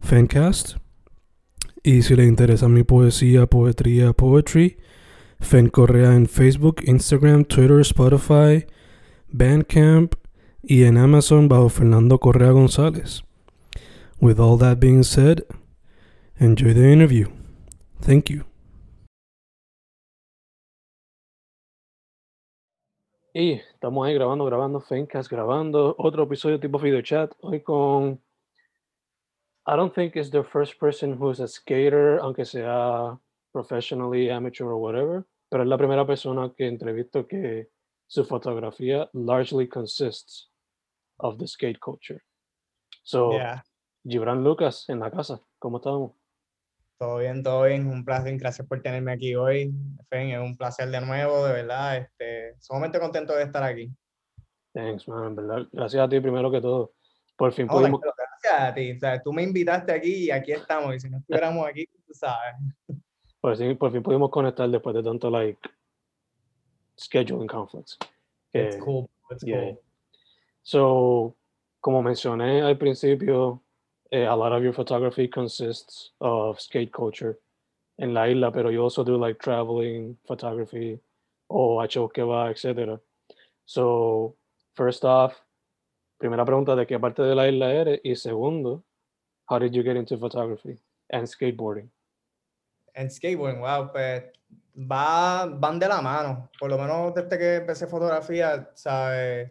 [0.00, 0.76] Fancast.
[1.82, 4.78] Y si le interesa mi poesía, poetría, poetry,
[5.40, 8.66] Fen Correa en Facebook, Instagram, Twitter, Spotify,
[9.28, 10.14] Bandcamp
[10.62, 13.22] y en Amazon bajo Fernando Correa González.
[14.20, 15.44] With all that being said,
[16.38, 17.28] enjoy the interview.
[18.00, 18.44] Thank you.
[23.32, 27.32] Y estamos ahí grabando, grabando, Fencast, grabando otro episodio tipo video chat.
[27.40, 28.20] Hoy con.
[29.68, 33.18] I don't think it's the first person who's a skater, aunque sea
[33.52, 37.68] professionally, amateur or whatever, pero es la primera persona que entrevisto que
[38.06, 40.48] su fotografía largely consists
[41.20, 42.22] of the skate culture.
[43.02, 43.62] So, Yeah.
[44.06, 46.12] Gibran Lucas en la casa, ¿cómo estamos?
[46.98, 47.86] Todo bien, todo bien.
[47.86, 48.38] Un placer.
[48.38, 49.70] Gracias por tenerme aquí hoy.
[50.08, 51.98] Fen, es un placer de nuevo, de verdad.
[51.98, 53.92] Este, sumamente contento de estar aquí.
[54.72, 55.66] Thanks, man, en verdad.
[55.72, 56.94] Gracias a ti primero que todo.
[57.36, 58.00] Por fin No, pudimos.
[58.42, 58.92] Gracias a ti.
[58.92, 60.94] O sea, tú me invitaste aquí y aquí estamos.
[60.94, 62.54] Y si no estuviéramos aquí, tú sabes.
[63.40, 65.58] Por fin, por fin pudimos conectar después de tanto like
[66.96, 67.96] scheduling conflicts.
[68.52, 69.08] It's Que- cool.
[69.30, 69.60] It's yeah.
[69.60, 69.80] cool.
[70.62, 71.36] So,
[71.80, 73.62] como mencioné al principio,
[74.10, 77.38] eh, a lot of your photography consists of skate culture
[77.98, 80.98] en la isla, pero you also do like traveling photography
[81.48, 82.98] o a shows que va, etc.
[83.64, 84.34] So,
[84.74, 85.34] first off,
[86.18, 88.00] primera pregunta, ¿de qué parte de la isla eres?
[88.02, 88.84] Y segundo,
[89.48, 90.78] how did you get into photography
[91.10, 91.90] and skateboarding?
[92.94, 94.24] En skateboarding, wow, pues
[94.76, 96.50] va, van de la mano.
[96.58, 99.50] Por lo menos desde que empecé fotografía, ¿sabes?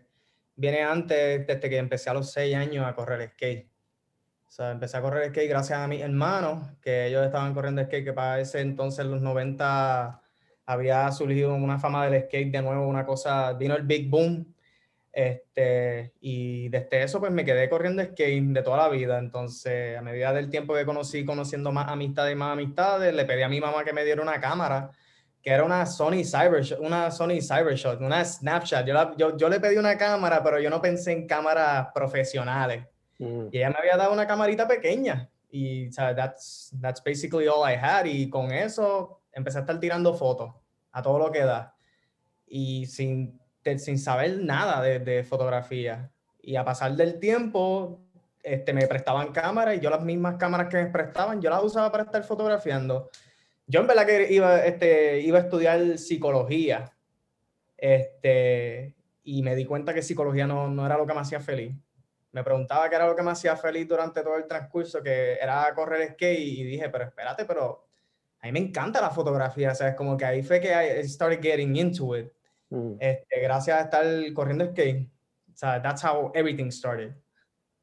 [0.56, 3.70] Viene antes, desde que empecé a los seis años a correr skate.
[4.48, 8.06] O sea, empecé a correr skate gracias a mis hermanos, que ellos estaban corriendo skate,
[8.06, 10.22] que para ese entonces, en los 90,
[10.66, 14.54] había surgido una fama del skate de nuevo, una cosa, vino el Big Boom.
[15.22, 19.18] Este, y desde eso, pues me quedé corriendo skate de toda la vida.
[19.18, 23.42] Entonces, a medida del tiempo que conocí, conociendo más amistades y más amistades, le pedí
[23.42, 24.92] a mi mamá que me diera una cámara,
[25.42, 28.86] que era una Sony Cybershot, una Sony Cybershot, una Snapchat.
[28.86, 32.86] Yo, la- yo, yo le pedí una cámara, pero yo no pensé en cámaras profesionales.
[33.18, 35.28] Mm, Y ella me había dado una camarita pequeña.
[35.50, 38.06] Y, o sea, that's, that's basically all I had.
[38.06, 40.54] Y con eso empecé a estar tirando fotos
[40.92, 41.74] a todo lo que da.
[42.46, 43.40] Y sin,
[43.72, 46.12] de- sin saber nada de, de fotografía.
[46.42, 48.00] Y a pasar del tiempo,
[48.44, 51.92] este, me prestaban cámaras y yo las mismas cámaras que me prestaban, yo las usaba
[51.92, 53.10] para estar fotografiando.
[53.66, 56.94] Yo en verdad que iba, este, iba a estudiar psicología.
[57.76, 61.76] Este, y me di cuenta que psicología no, no era lo que me hacía feliz
[62.38, 65.74] me preguntaba qué era lo que me hacía feliz durante todo el transcurso, que era
[65.74, 67.88] correr skate, y dije, pero espérate, pero
[68.40, 69.96] a mí me encanta la fotografía, ¿sabes?
[69.96, 70.70] Como que ahí fue que
[71.02, 72.32] I started getting into it,
[72.70, 72.98] mm.
[73.00, 75.10] este, gracias a estar corriendo skate.
[75.54, 77.16] O sea, that's how everything started.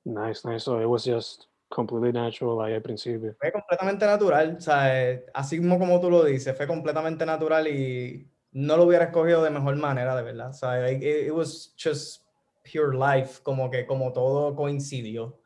[0.04, 0.64] Nice, nice.
[0.64, 3.34] So it was just completely natural ahí al principio.
[3.40, 8.28] Fue completamente natural, o sea, así mismo como tú lo dices, fue completamente natural y
[8.52, 10.50] no lo hubiera escogido de mejor manera, de verdad.
[10.50, 12.22] O sea, it, it was just
[12.62, 15.36] pure life, como que como todo coincidió.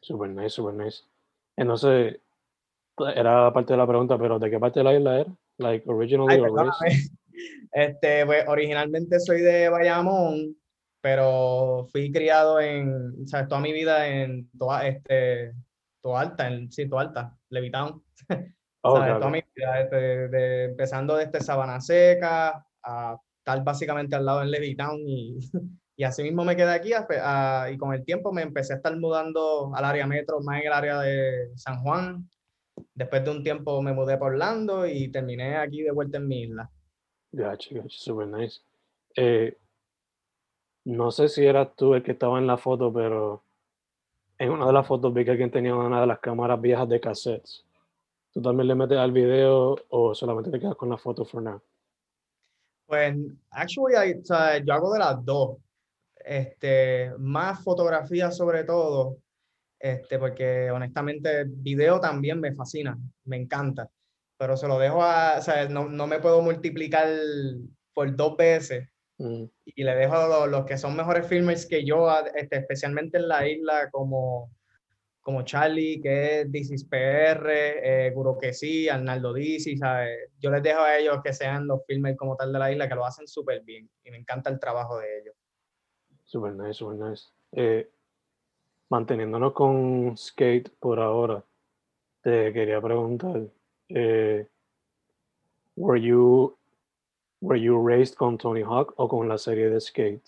[0.00, 1.02] Super nice, super nice.
[1.56, 2.20] Entonces,
[3.14, 5.32] era parte de la pregunta, pero ¿de qué parte de la isla era?
[5.58, 6.74] Like originally Ay, or.
[7.72, 10.56] Este, pues originalmente soy de Bayamón,
[11.00, 15.52] pero fui criado en, o sea, toda mi vida en toda, este,
[16.02, 18.02] Toa Alta, en, sí, Toa Alta, Levitown.
[18.86, 19.96] Oh, okay, Toda mi vida, este,
[20.28, 25.38] de- empezando desde Sabana Seca a estar básicamente al lado en Levitown y,
[25.96, 27.06] y así mismo me quedé aquí a-
[27.62, 30.66] a- y con el tiempo me empecé a estar mudando al área metro, más en
[30.66, 32.28] el área de San Juan.
[32.92, 36.42] Después de un tiempo me mudé por Orlando y terminé aquí de vuelta en mi
[36.42, 36.70] isla.
[37.34, 38.60] Gotcha, gotcha, super nice.
[39.16, 39.58] Eh,
[40.84, 43.42] no sé si eras tú el que estaba en la foto, pero
[44.38, 47.00] en una de las fotos vi que alguien tenía una de las cámaras viejas de
[47.00, 47.64] cassettes.
[48.32, 51.60] ¿Tú también le metes al video o solamente te quedas con la foto for now?
[52.86, 53.16] Pues,
[53.50, 55.56] actually, I, sea, yo hago de las dos.
[56.24, 59.18] Este, más fotografía sobre todo,
[59.80, 63.90] este, porque honestamente video también me fascina, me encanta,
[64.44, 67.08] pero se lo dejo a, o sea, no, no me puedo multiplicar
[67.94, 68.88] por dos veces
[69.18, 73.18] Mm, y le dejo a los, los que son mejores filmers que yo, este, especialmente
[73.18, 74.50] en la isla, como,
[75.20, 77.48] como Charlie, que es Dicis PR,
[78.06, 80.30] eh, Guro que sí, Arnaldo Dicis, ¿sabes?
[80.40, 82.94] Yo les dejo a ellos que sean los filmers como tal de la isla, que
[82.96, 85.34] lo hacen súper bien y me encanta el trabajo de ellos.
[86.24, 87.28] super nice, super nice.
[87.52, 87.88] Eh,
[88.88, 91.44] manteniéndonos con skate por ahora,
[92.20, 93.42] te quería preguntar,
[93.88, 94.44] eh,
[95.76, 96.56] were you
[97.40, 100.22] were you raised con Tony Hawk o con la serie de skate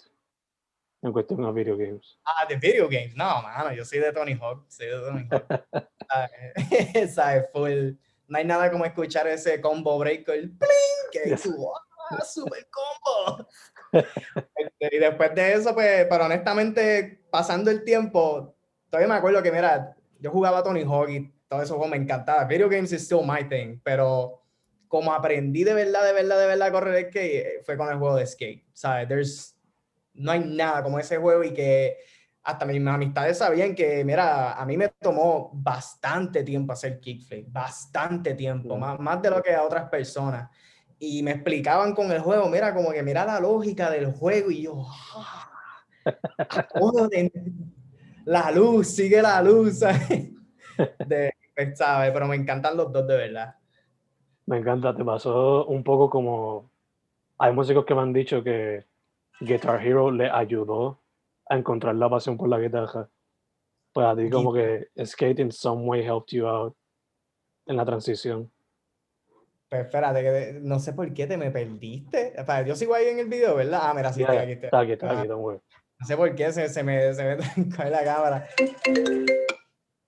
[1.03, 2.19] en cuestión a video games?
[2.25, 5.65] Ah, de video games, no, mano, yo soy de Tony Hawk, soy de Tony Hawk.
[6.09, 7.15] ¿Sabes?
[7.15, 7.45] ¿Sabes?
[7.53, 7.93] Full.
[8.29, 11.11] No hay nada como escuchar ese combo breaker, ¡pling!
[11.13, 11.43] que Yes.
[11.43, 11.73] tú,
[12.11, 13.47] ¡ah, super combo!
[13.93, 18.55] Este, y después de eso, pues, pero honestamente, pasando el tiempo,
[18.91, 22.45] todavía me acuerdo que, mira, yo jugaba Tony Hawk y todo eso como me encantaba.
[22.45, 24.43] Video games is still my thing, pero
[24.89, 27.99] como aprendí de verdad, de verdad, de verdad a correr skate, eh, fue con el
[27.99, 29.09] juego de skate, ¿sabes?
[29.09, 29.57] There's,
[30.15, 31.97] no hay nada como ese juego y que
[32.43, 38.35] hasta mis amistades sabían que, mira, a mí me tomó bastante tiempo hacer kickflip, bastante
[38.35, 38.81] tiempo, Mm.
[38.81, 40.49] más, más de lo que a otras personas.
[40.99, 44.63] Y me explicaban con el juego, mira, como que mira la lógica del juego y
[44.63, 45.51] yo, ah,
[46.75, 47.33] todo de-
[48.25, 50.31] la luz, sigue la luz, ¿sabes?
[51.07, 51.33] De,
[51.75, 52.11] ¿sabes?
[52.13, 53.55] Pero me encantan los dos de verdad.
[54.47, 56.71] Me encanta, te pasó un poco como
[57.39, 58.85] hay músicos que me han dicho que
[59.41, 61.01] Guitar Hero le ayudó
[61.49, 63.09] a encontrar la pasión por la guitarra.
[63.93, 66.77] Pues a ti como que skate in some way helped you out
[67.67, 68.51] en la transición.
[69.69, 72.29] Pues espérate, que no sé por qué te me perdiste.
[72.39, 73.81] Espera, yo sigo ahí en el video, ¿verdad?
[73.83, 74.53] Ah, mira, sí, ya, aquí.
[74.53, 75.19] está aquí, está Ah.
[75.19, 75.61] aquí, don't.
[75.99, 77.37] No sé por qué se, se me, se me
[77.75, 78.47] trancó la cámara.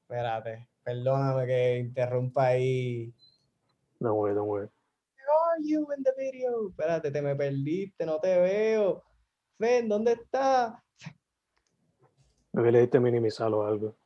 [0.08, 3.12] Espérate, perdóname que interrumpa ahí.
[4.00, 4.68] Don't worry, don't worry.
[5.16, 6.70] Where are you in the video?
[6.70, 9.02] Espérate, te me perdiste, no te veo.
[9.58, 10.72] Fen, ¿dónde estás?
[12.52, 13.96] Me le diste minimizar o algo.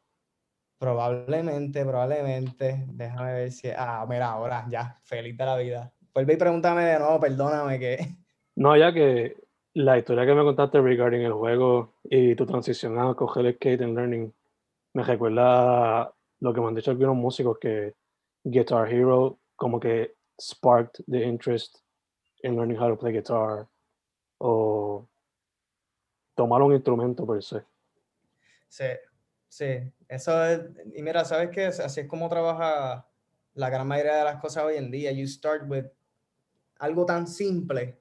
[0.79, 2.85] Probablemente, probablemente.
[2.89, 3.69] Déjame ver si.
[3.69, 5.93] Ah, mira, ahora ya, feliz de la vida.
[6.13, 7.99] Vuelve y pregúntame de nuevo, perdóname que.
[8.55, 9.37] No, ya que
[9.73, 13.81] la historia que me contaste regarding el juego y tu transición a coger el skate
[13.81, 14.35] and learning
[14.93, 16.13] me recuerda
[16.43, 17.95] lo que me han dicho algunos músicos que
[18.43, 21.79] Guitar Hero como que sparked the interest
[22.43, 23.69] in learning how to play guitar
[24.39, 25.07] o
[26.35, 27.63] tomar un instrumento per se.
[28.69, 28.87] Sí,
[29.49, 29.93] sí.
[30.09, 30.63] Eso es.
[30.97, 31.67] Y mira, ¿sabes qué?
[31.67, 33.07] Así es como trabaja
[33.55, 35.13] la gran mayoría de las cosas hoy en día.
[35.13, 35.87] You start with
[36.81, 38.01] algo tan simple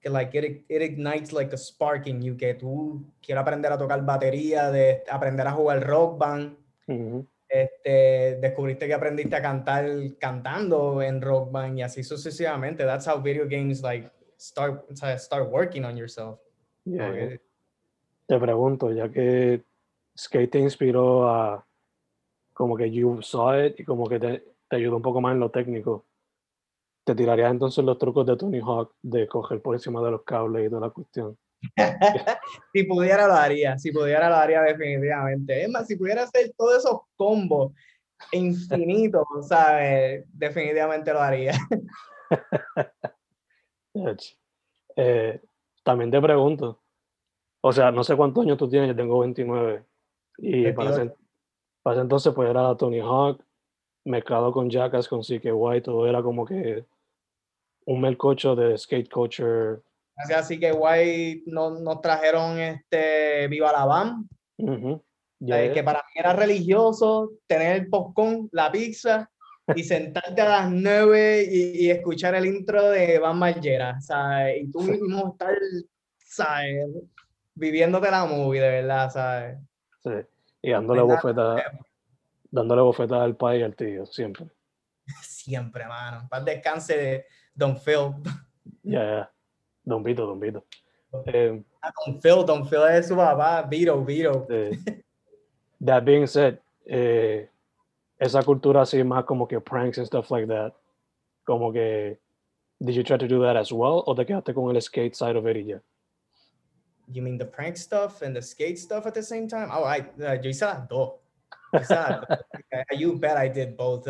[0.00, 3.78] que like it, it ignites like a spark in you que tú quieres aprender a
[3.78, 6.56] tocar batería, de aprender a jugar rock band.
[7.50, 9.84] Este, descubriste que aprendiste a cantar
[10.18, 12.84] cantando en Rock Band y así sucesivamente.
[12.84, 14.88] That's how video games like start,
[15.18, 16.38] start working on yourself.
[16.84, 17.38] Yeah,
[18.26, 19.64] Te pregunto, ya que
[20.16, 21.66] skate te inspiró a
[22.52, 25.40] como que you saw it y como que te, te ayudó un poco más en
[25.40, 26.04] lo técnico,
[27.04, 30.66] ¿te tirarías entonces los trucos de Tony Hawk de coger por encima de los cables
[30.66, 31.36] y toda la cuestión?
[32.72, 35.62] si pudiera lo haría, si pudiera lo haría definitivamente.
[35.62, 37.72] Es más, si pudiera hacer todos esos combos
[38.32, 40.24] infinitos, ¿sabes?
[40.32, 41.54] Definitivamente lo haría.
[44.96, 45.40] Eh,
[45.82, 46.80] también te pregunto,
[47.60, 49.84] o sea, no sé cuántos años tú tienes, yo tengo 29,
[50.38, 51.22] y para ese, 28.
[51.82, 53.42] para ese entonces pues era Tony Hawk
[54.04, 56.84] mezclado con Jackass, con CKY, todo era como que
[57.86, 59.80] un melcocho de skate culture.
[60.22, 65.00] Así, así que guay, nos, nos trajeron este Viva la Bam, eh,
[65.42, 69.30] Yeah, que para mí era religioso tener el popcorn, la pizza
[69.74, 74.62] y sentarte a las nueve y, y escuchar el intro de Van Margera, ¿sabes?
[74.62, 75.56] Y tú mismo estar,
[76.18, 76.86] ¿sabes?
[77.54, 79.58] Viviéndote la movie, de verdad, ¿sabes?
[80.02, 80.10] sí.
[80.62, 81.72] Y dándole Verdad, bofeta,
[82.50, 84.46] dándole al país y al tío, siempre.
[85.22, 86.28] Siempre, mano.
[86.28, 88.12] Paz descanse de Don Phil.
[88.82, 89.32] Ya, ya.
[89.90, 90.64] Don Vito, Don Vito.
[91.82, 94.46] Ah, Don Phil, Don Phil es su papá, Vito, Vito.
[95.80, 97.48] that being said, eh,
[98.18, 100.72] esa cultura así más como que pranks and stuff like that,
[101.44, 102.18] como que,
[102.80, 105.36] did you try to do that as well o te quedaste con el skate side
[105.36, 105.78] of it y ya?
[107.12, 109.68] You mean the prank stuff and the skate stuff at the same time?
[109.72, 111.14] Oh, I, uh, yo hice las dos.
[112.96, 114.06] You bet I did both.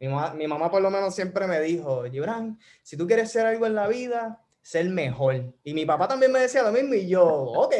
[0.00, 3.46] Mi, mamá, mi mamá por lo menos siempre me dijo, Gibran, si tú quieres ser
[3.46, 5.54] algo en la vida, ser mejor.
[5.62, 7.74] Y mi papá también me decía lo mismo y yo, ok.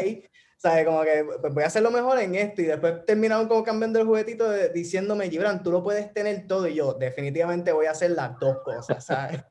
[0.59, 0.85] ¿Sabes?
[0.87, 3.99] Como que pues voy a hacer lo mejor en esto y después terminaron como cambiando
[3.99, 8.13] el juguetito diciéndome, Gibran, tú lo puedes tener todo y yo definitivamente voy a hacer
[8.13, 9.43] las dos cosas, ¿sabes?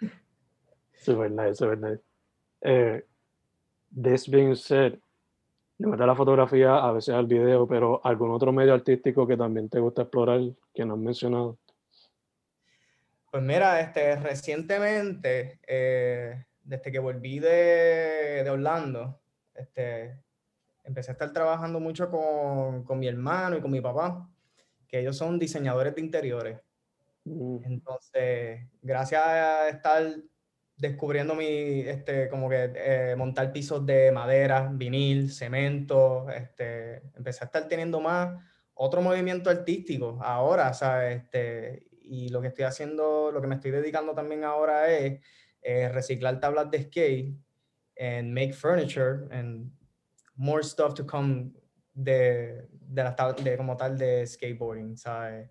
[0.92, 2.02] super nice, super nice.
[2.60, 3.04] Eh,
[3.90, 4.98] this being said,
[5.78, 9.68] le gusta la fotografía, a veces al video, pero algún otro medio artístico que también
[9.68, 10.40] te gusta explorar,
[10.74, 11.58] que no has mencionado.
[13.30, 19.20] Pues mira, este, recientemente, eh, desde que volví de, de, Orlando,
[19.54, 20.18] este,
[20.84, 24.28] empecé a estar trabajando mucho con, con, mi hermano y con mi papá,
[24.88, 26.60] que ellos son diseñadores de interiores.
[27.24, 27.58] Mm.
[27.64, 30.02] Entonces, gracias a estar
[30.76, 37.46] descubriendo mi, este, como que eh, montar pisos de madera, vinil, cemento, este, empecé a
[37.46, 38.42] estar teniendo más
[38.74, 41.22] otro movimiento artístico ahora, ¿sabes?
[41.22, 45.20] Este, y lo que estoy haciendo, lo que me estoy dedicando también ahora es
[45.64, 47.34] reciclar tablas de skate
[47.98, 49.70] and make furniture and
[50.36, 51.52] more stuff to come
[51.94, 55.50] de, de, las de como tal de skateboarding, ¿sabes?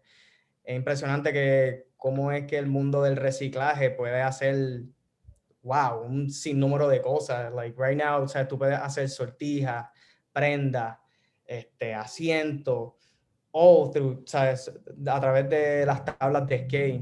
[0.63, 4.83] Es impresionante que cómo es que el mundo del reciclaje puede hacer
[5.63, 7.53] wow, un sinnúmero de cosas.
[7.53, 9.87] Like right now, o sea, tú puedes hacer sortijas,
[10.31, 11.01] prenda,
[11.45, 12.97] este, asiento,
[13.51, 14.71] all through, ¿sabes?
[15.07, 17.01] A través de las tablas de skate.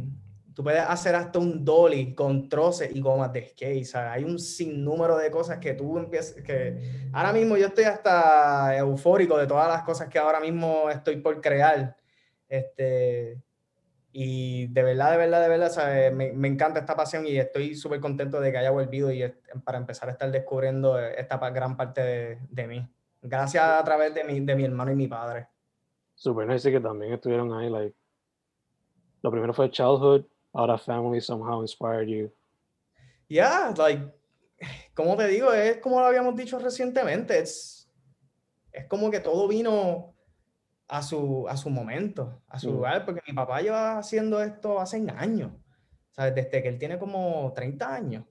[0.60, 4.12] Tú puedes hacer hasta un dolly con troces y gomas de skate, ¿sabes?
[4.12, 9.38] Hay un sinnúmero de cosas que tú empiezas, que ahora mismo yo estoy hasta eufórico
[9.38, 11.96] de todas las cosas que ahora mismo estoy por crear.
[12.50, 13.42] Este,
[14.12, 18.02] y de verdad, de verdad, de verdad, Me, me, encanta esta pasión y estoy súper
[18.02, 22.40] contento de que haya volvido y para empezar a estar descubriendo esta gran parte de,
[22.50, 22.86] de mí.
[23.22, 25.48] Gracias a través de mi, de mi hermano y mi padre.
[26.16, 27.70] Súper nice que también estuvieron ahí.
[27.70, 27.96] Like,
[29.22, 32.32] lo primero fue childhood, ahora family somehow inspired you.
[33.28, 34.04] Yeah, like,
[34.94, 37.90] como te digo, es como lo habíamos dicho recientemente, es,
[38.72, 40.16] es como que todo vino
[40.88, 42.74] a su, a su momento, a su mm.
[42.74, 45.52] lugar, porque mi papá lleva haciendo esto hace años,
[46.12, 46.36] ¿sabes?
[46.36, 48.26] Desde que él tiene como 30 años,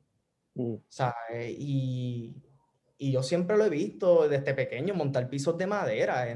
[0.55, 0.75] mm.
[0.89, 1.55] ¿sabes?
[1.57, 2.35] Y,
[2.99, 6.27] y, yo siempre lo he visto desde pequeño montar pisos de madera,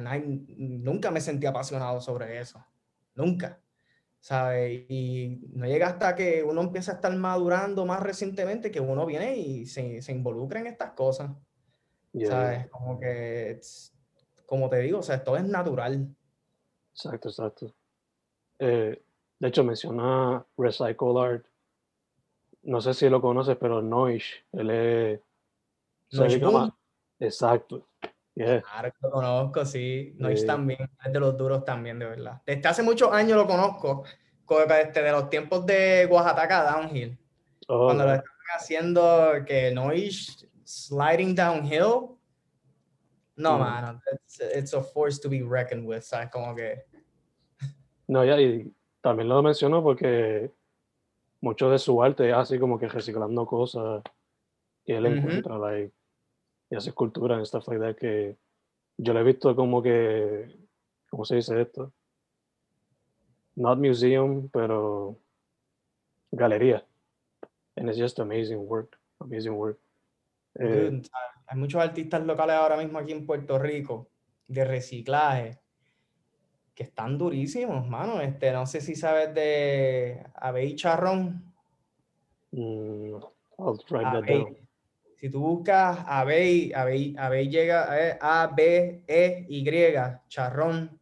[0.56, 2.64] nunca me sentí apasionado sobre eso,
[3.16, 3.60] nunca,
[4.22, 4.86] ¿sabes?
[4.88, 9.36] Y no llega hasta que uno empieza a estar madurando más recientemente que uno viene
[9.36, 11.32] y se, se involucra en estas cosas,
[12.14, 12.68] ¿sabes?
[12.68, 13.60] Como que
[14.46, 16.14] como te digo, o sea, todo es natural.
[16.92, 17.74] Exacto, exacto.
[18.58, 19.02] Eh,
[19.38, 21.46] de hecho, menciona Recycle Art.
[22.62, 25.20] No sé si lo conoces, pero Noish, él es...
[27.18, 27.86] Exacto.
[28.34, 30.14] Claro que lo conozco, sí.
[30.16, 32.40] Noish también, es de los duros también, de verdad.
[32.46, 34.04] Desde hace muchos años lo conozco,
[34.48, 37.18] desde de los tiempos de Oaxaca Downhill.
[37.68, 42.16] Oh, cuando lo estaban haciendo, que Noish Sliding Downhill,
[43.36, 44.00] no, mano,
[44.54, 46.30] it's, a force to be reckoned with, ¿sabes?
[46.30, 46.84] Como que...
[48.08, 48.70] No, ya, y
[49.00, 50.50] también lo menciono porque
[51.40, 54.02] mucho de su arte es así como que reciclando cosas
[54.84, 55.92] y él encuentra, like,
[56.72, 58.38] y hace esculturas y stuff like that que
[58.96, 60.56] yo le he visto como que,
[61.10, 61.92] ¿cómo se dice esto?
[63.56, 65.18] Not museum, pero
[66.30, 66.82] galería.
[67.76, 69.78] And it's just amazing work, amazing work.
[70.54, 71.02] Eh,
[71.46, 74.08] hay muchos artistas locales ahora mismo aquí en Puerto Rico
[74.48, 75.60] de reciclaje
[76.74, 78.22] que están durísimos, mano.
[78.22, 81.52] Este, no sé si sabes de Abey Charrón.
[82.50, 83.16] Mm,
[85.22, 89.64] si tú buscas Abey, Abey, Abey llega a B E Y
[90.26, 90.98] Charrón.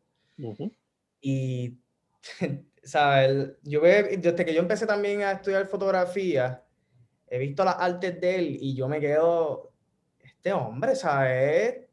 [1.23, 1.79] Y
[2.83, 6.63] sabes, yo veo, desde que yo empecé también a estudiar fotografía,
[7.29, 9.73] he visto las artes de él y yo me quedo
[10.19, 11.87] este hombre, ¿sabes?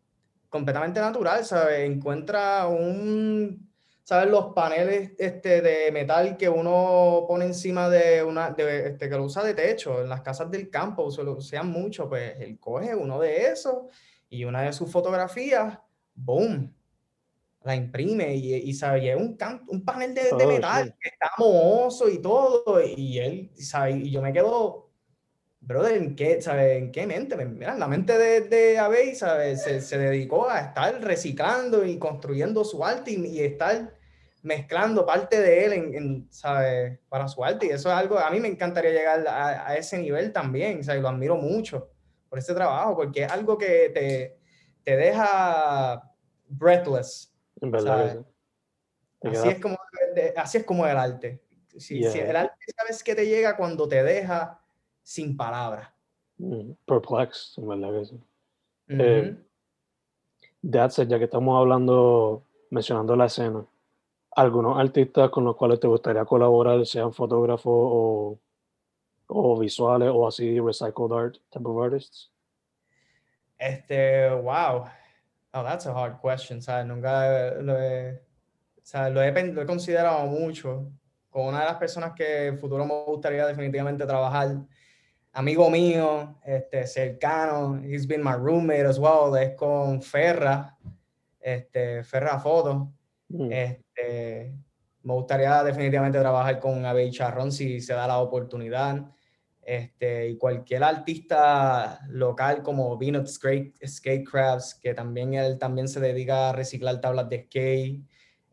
[0.49, 1.89] Completamente natural, ¿sabes?
[1.89, 3.66] Encuentra un,
[4.07, 4.31] ¿sabes?
[4.31, 9.25] Los paneles este, de metal que uno pone encima de una, de, este, que lo
[9.25, 12.95] usa de techo en las casas del campo, se lo usan mucho, pues él coge
[12.95, 13.93] uno de esos
[14.29, 15.77] y una de sus fotografías,
[16.15, 16.73] ¡boom!
[17.63, 19.03] La imprime y, y ¿sabes?
[19.03, 19.37] Y es un,
[19.67, 23.97] un panel de, de oh, metal que está mohoso y todo, y él, ¿sabes?
[23.97, 24.89] Y yo me quedo
[25.59, 27.35] brother, ¿en qué, sabe, ¿en qué mente?
[27.45, 29.57] Mira, la mente de, de Abey, ¿sabe?
[29.57, 33.96] Se, se, dedicó a estar reciclando y construyendo su arte y, y estar
[34.47, 36.29] mezclando parte de él en,
[37.09, 37.67] para su arte.
[37.67, 41.09] Y eso es algo, a mí me encantaría llegar a, a ese nivel también, lo
[41.09, 41.91] admiro mucho
[42.29, 44.37] por ese trabajo, porque es algo que te,
[44.83, 46.01] te deja
[46.47, 47.33] breathless.
[47.61, 48.25] En verdad.
[49.23, 49.77] Así es, como,
[50.35, 51.41] así es como el arte.
[51.77, 54.59] Si, el arte sabes que te llega cuando te deja
[55.01, 55.89] sin palabras.
[56.37, 58.19] Mm, perplex, en verdad que sí.
[58.89, 59.37] Eh,
[60.61, 63.65] ya que estamos hablando, mencionando la escena,
[64.37, 68.39] ¿algunos artistas con los cuales te gustaría colaborar, sean fotógrafos o,
[69.27, 72.31] o visuales o así, recycled art type of artists?
[73.57, 74.85] Este, wow.
[75.53, 76.61] Oh, that's a hard question.
[76.61, 76.85] ¿sabes?
[76.85, 78.21] Nunca lo he,
[79.11, 80.91] lo he, considerado mucho.
[81.31, 84.55] Con una de las personas que en futuro me gustaría definitivamente trabajar,
[85.33, 90.77] amigo mío, este, cercano, he's been my roommate as well, es con Ferra,
[91.39, 92.91] este, Ferra Foto.
[93.29, 93.51] Mm.
[93.51, 93.86] Este,
[95.03, 99.05] me gustaría definitivamente trabajar con Abel Charrón si se da la oportunidad.
[99.61, 105.99] Este, y cualquier artista local como Venus Skate, Skate Crafts, que también él también se
[105.99, 108.01] dedica a reciclar tablas de skate,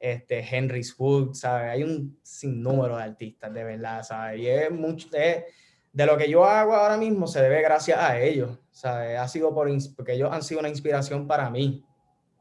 [0.00, 1.70] este, Henry Wood, ¿sabes?
[1.70, 4.40] Hay un sinnúmero de artistas, de verdad, ¿sabes?
[4.40, 8.58] Y es mucho, de lo que yo hago ahora mismo se debe gracias a ellos,
[8.72, 9.16] ¿sabes?
[9.16, 11.84] Ha sido por, porque ellos han sido una inspiración para mí.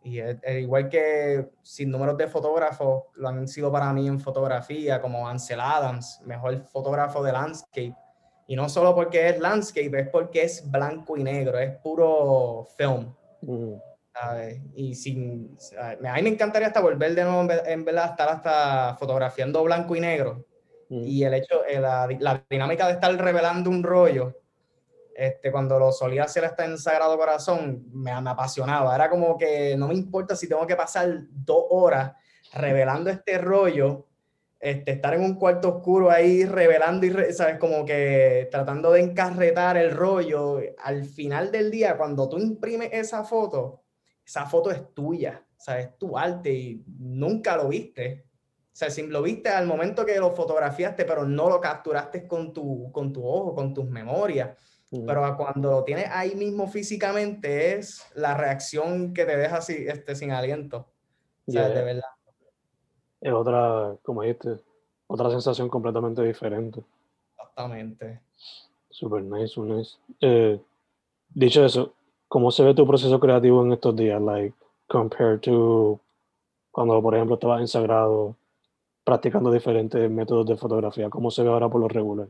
[0.03, 5.01] Y es, igual que sin números de fotógrafos, lo han sido para mí en fotografía,
[5.01, 7.95] como Ansel Adams, mejor fotógrafo de landscape
[8.47, 13.13] y no solo porque es landscape, es porque es blanco y negro, es puro film.
[14.75, 19.63] Y sin, a mí me encantaría hasta volver de nuevo, en verdad, estar hasta fotografiando
[19.63, 20.45] blanco y negro.
[20.89, 24.35] Y el hecho, eh, la, la, dinámica de estar revelando un rollo,
[25.15, 28.95] este, cuando lo solía hacer hasta en Sagrado Corazón, me, me apasionaba.
[28.95, 32.13] Era como que no me importa si tengo que pasar dos horas
[32.53, 34.07] revelando este rollo
[34.63, 37.57] este, estar en un cuarto oscuro ahí revelando y, ¿sabes?
[37.57, 40.61] Como que tratando de encarretar el rollo.
[40.77, 43.83] Al final del día, cuando tú imprimes esa foto,
[44.25, 45.87] esa foto es tuya, ¿sabes?
[45.87, 48.23] Es tu arte y nunca lo viste.
[48.67, 52.53] O sea, si lo viste al momento que lo fotografiaste, pero no lo capturaste con
[52.53, 54.51] tu, con tu ojo, con tus memorias.
[55.05, 60.15] Pero cuando lo tienes ahí mismo físicamente, es la reacción que te deja así, este,
[60.15, 60.87] sin aliento.
[61.47, 62.03] O sea, de verdad
[63.23, 64.59] es otra, como dijiste,
[65.07, 66.83] otra sensación completamente diferente.
[67.31, 68.19] Exactamente.
[68.89, 69.97] Super nice, super nice.
[70.19, 70.59] Eh,
[71.33, 71.93] dicho eso,
[72.27, 74.21] ¿cómo se ve tu proceso creativo en estos días?
[74.21, 74.53] Like,
[74.87, 76.01] compared to
[76.69, 78.35] cuando, por ejemplo, estabas en Sagrado
[79.05, 81.09] practicando diferentes métodos de fotografía.
[81.09, 82.27] ¿Cómo se ve ahora por lo regular?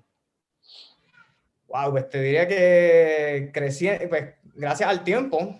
[1.73, 5.57] Wow, pues te diría que crecí, pues gracias al tiempo,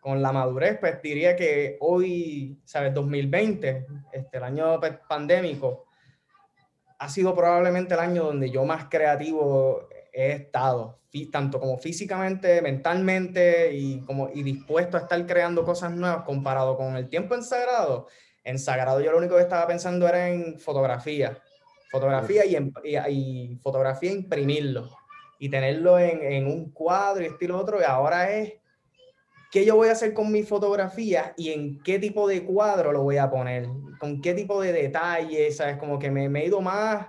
[0.00, 2.94] con la madurez, pues diría que hoy, ¿sabes?
[2.94, 5.88] 2020, este, el año pues, pandémico,
[6.98, 13.74] ha sido probablemente el año donde yo más creativo he estado, tanto como físicamente, mentalmente
[13.74, 18.08] y, como, y dispuesto a estar creando cosas nuevas comparado con el tiempo en Sagrado.
[18.42, 21.36] En Sagrado yo lo único que estaba pensando era en fotografía,
[21.90, 22.56] fotografía y,
[23.10, 24.88] y, fotografía imprimirlo
[25.38, 28.54] y tenerlo en, en un cuadro y estilo otro y ahora es
[29.50, 33.02] qué yo voy a hacer con mi fotografía y en qué tipo de cuadro lo
[33.02, 33.66] voy a poner,
[33.98, 35.76] con qué tipo de detalles, ¿sabes?
[35.78, 37.08] Como que me, he ido más,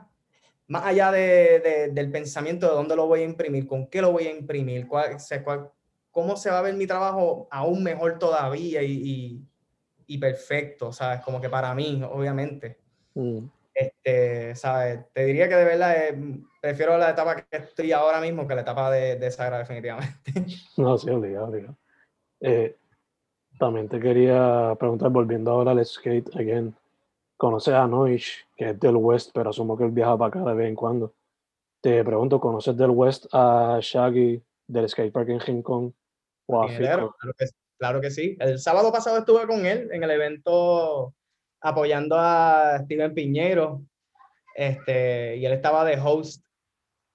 [0.68, 4.28] más allá de, del pensamiento de dónde lo voy a imprimir, con qué lo voy
[4.28, 5.18] a imprimir, cuál,
[6.12, 9.44] cómo se va a ver mi trabajo aún mejor todavía y,
[10.06, 11.22] y, perfecto, ¿sabes?
[11.22, 12.78] Como que para mí, obviamente.
[13.14, 13.46] Mm.
[13.78, 15.06] Este, ¿sabes?
[15.14, 18.62] Te diría que de verdad eh, prefiero la etapa que estoy ahora mismo que la
[18.62, 20.34] etapa de, de Sagra, definitivamente.
[20.78, 21.78] No, sí, obligado, obligado.
[22.40, 22.76] Eh,
[23.60, 26.76] también te quería preguntar, volviendo ahora al skate again.
[27.38, 30.56] ¿Conoces a Noish, que es del West, pero asumo que él viaja para acá de
[30.56, 31.14] vez en cuando?
[31.80, 35.96] Te pregunto, ¿conoces del West a Shaggy del skatepark en Rincón
[36.48, 37.46] o a claro, que,
[37.78, 38.36] claro que sí.
[38.40, 41.14] El sábado pasado estuve con él en el evento
[41.62, 43.82] apoyando a Steven Piñero.
[44.56, 46.44] Este, y él estaba de host.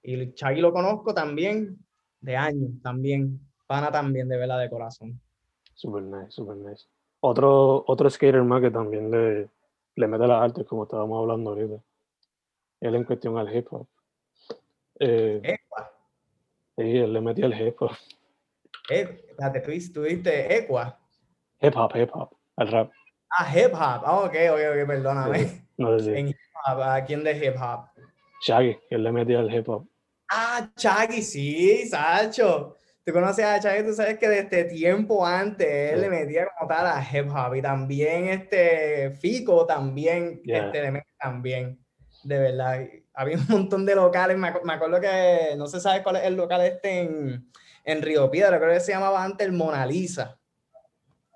[0.01, 1.77] Y Shaggy lo conozco también,
[2.19, 5.19] de años también pana también de vela de corazón.
[5.73, 6.85] Super nice, super nice.
[7.21, 9.49] Otro, otro skater más que también le,
[9.95, 11.81] le mete las artes, como estábamos hablando ahorita.
[12.81, 13.87] Él en cuestión al hip hop.
[14.99, 15.57] Eh,
[16.77, 17.91] sí, él le metía el hip hop.
[18.89, 20.99] Eh, espérate, tú, viste Equa.
[21.61, 22.91] Hip hop, hip hop, al rap.
[23.37, 24.03] Ah, hip hop.
[24.05, 25.67] Ah, ok, ok, ok, perdóname.
[25.77, 26.11] no sé si.
[26.11, 27.87] En hip hop, ¿a quién de hip hop?
[28.45, 29.87] Shaggy, él le metía el hip hop.
[30.29, 36.01] Ah, Shaggy, sí, Sacho tú conoces a Chávez, tú sabes que desde tiempo antes él
[36.01, 41.79] le metía como tal a hip hop y también este Fico también este, le también,
[42.23, 42.87] de verdad.
[43.13, 46.61] Había un montón de locales, me, acuerdo que no se sabe cuál es el local
[46.61, 47.51] este en,
[47.83, 50.39] en Río Piedra, creo que se llamaba antes el Mona Lisa.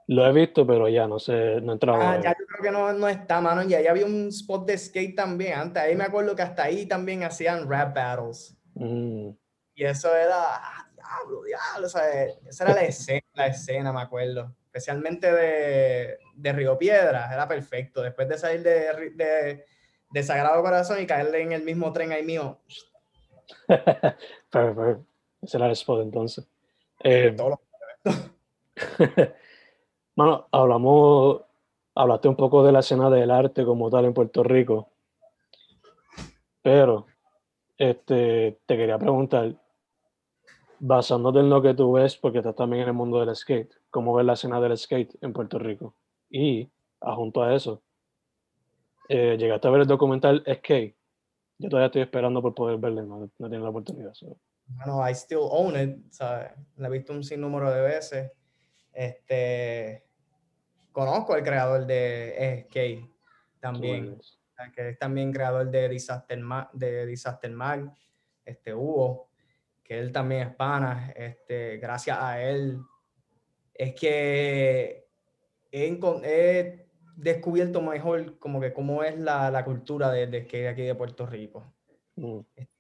[0.08, 2.00] Lo he visto, pero ya no sé, no he entrado.
[2.02, 3.64] Ah, ya yo creo que no, no está, mano.
[3.64, 5.60] Y ahí había un spot de skate también.
[5.60, 8.56] Antes, ahí me acuerdo que hasta ahí también hacían rap battles.
[8.76, 9.32] Mm,
[9.76, 11.88] Y eso era, ah, diablo, diablo.
[11.88, 14.56] O sea, esa era la escena, la escena, me acuerdo.
[14.68, 18.02] Especialmente de, de Río Piedra, era perfecto.
[18.02, 19.66] Después de salir de, de,
[20.12, 22.62] de Sagrado Corazón y caerle en el mismo tren ahí mío,
[24.50, 24.98] fair.
[25.42, 26.48] Ese era el spot entonces.
[27.04, 27.62] Eh, todo lo-
[30.18, 31.44] Mano, hablamos,
[31.94, 34.90] hablaste un poco de la escena del arte como tal en Puerto Rico,
[36.64, 37.06] pero
[37.78, 39.54] este, te quería preguntar,
[40.80, 44.16] basándote en lo que tú ves, porque estás también en el mundo del skate, ¿cómo
[44.16, 45.94] ves la escena del skate en Puerto Rico?
[46.32, 46.68] Y,
[47.00, 47.84] junto a eso,
[49.10, 50.96] eh, llegaste a ver el documental Skate.
[51.60, 54.16] Yo todavía estoy esperando por poder verlo, no, no tenido la oportunidad.
[54.16, 54.36] so.
[54.66, 56.54] Bueno, I still own it, ¿sabes?
[56.76, 58.32] La he visto un sinnúmero de veces.
[58.92, 60.07] Este,
[60.98, 63.08] conozco al creador de Skate
[63.60, 64.22] también, Bueno,
[64.56, 64.74] ¿sabes?
[64.74, 67.94] que es también creador de Disaster Mag, de Disaster Mag,
[68.44, 69.30] este Hugo,
[69.84, 71.14] que él también es pana.
[71.16, 72.80] Este, gracias a él
[73.76, 75.08] es que
[75.72, 80.96] he, he descubierto mejor como que cómo es la, la cultura de, de aquí de
[80.96, 81.76] Puerto Rico.
[82.16, 82.40] mm,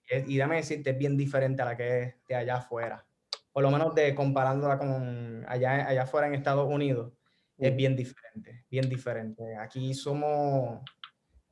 [0.10, 3.06] Es- y dame decirte, es bien diferente a la que es de allá afuera.
[3.51, 7.13] Por lo menos de comparándola con allá, allá afuera en Estados Unidos,
[7.58, 9.56] es bien diferente, bien diferente.
[9.58, 10.82] Aquí somos,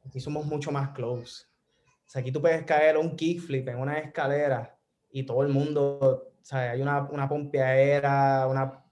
[0.06, 1.46] aquí somos mucho más close.
[2.06, 4.78] O sea, aquí tú puedes caer un kickflip en una escalera
[5.10, 8.84] y todo el mundo, o sea, hay una, una pompeadera, una...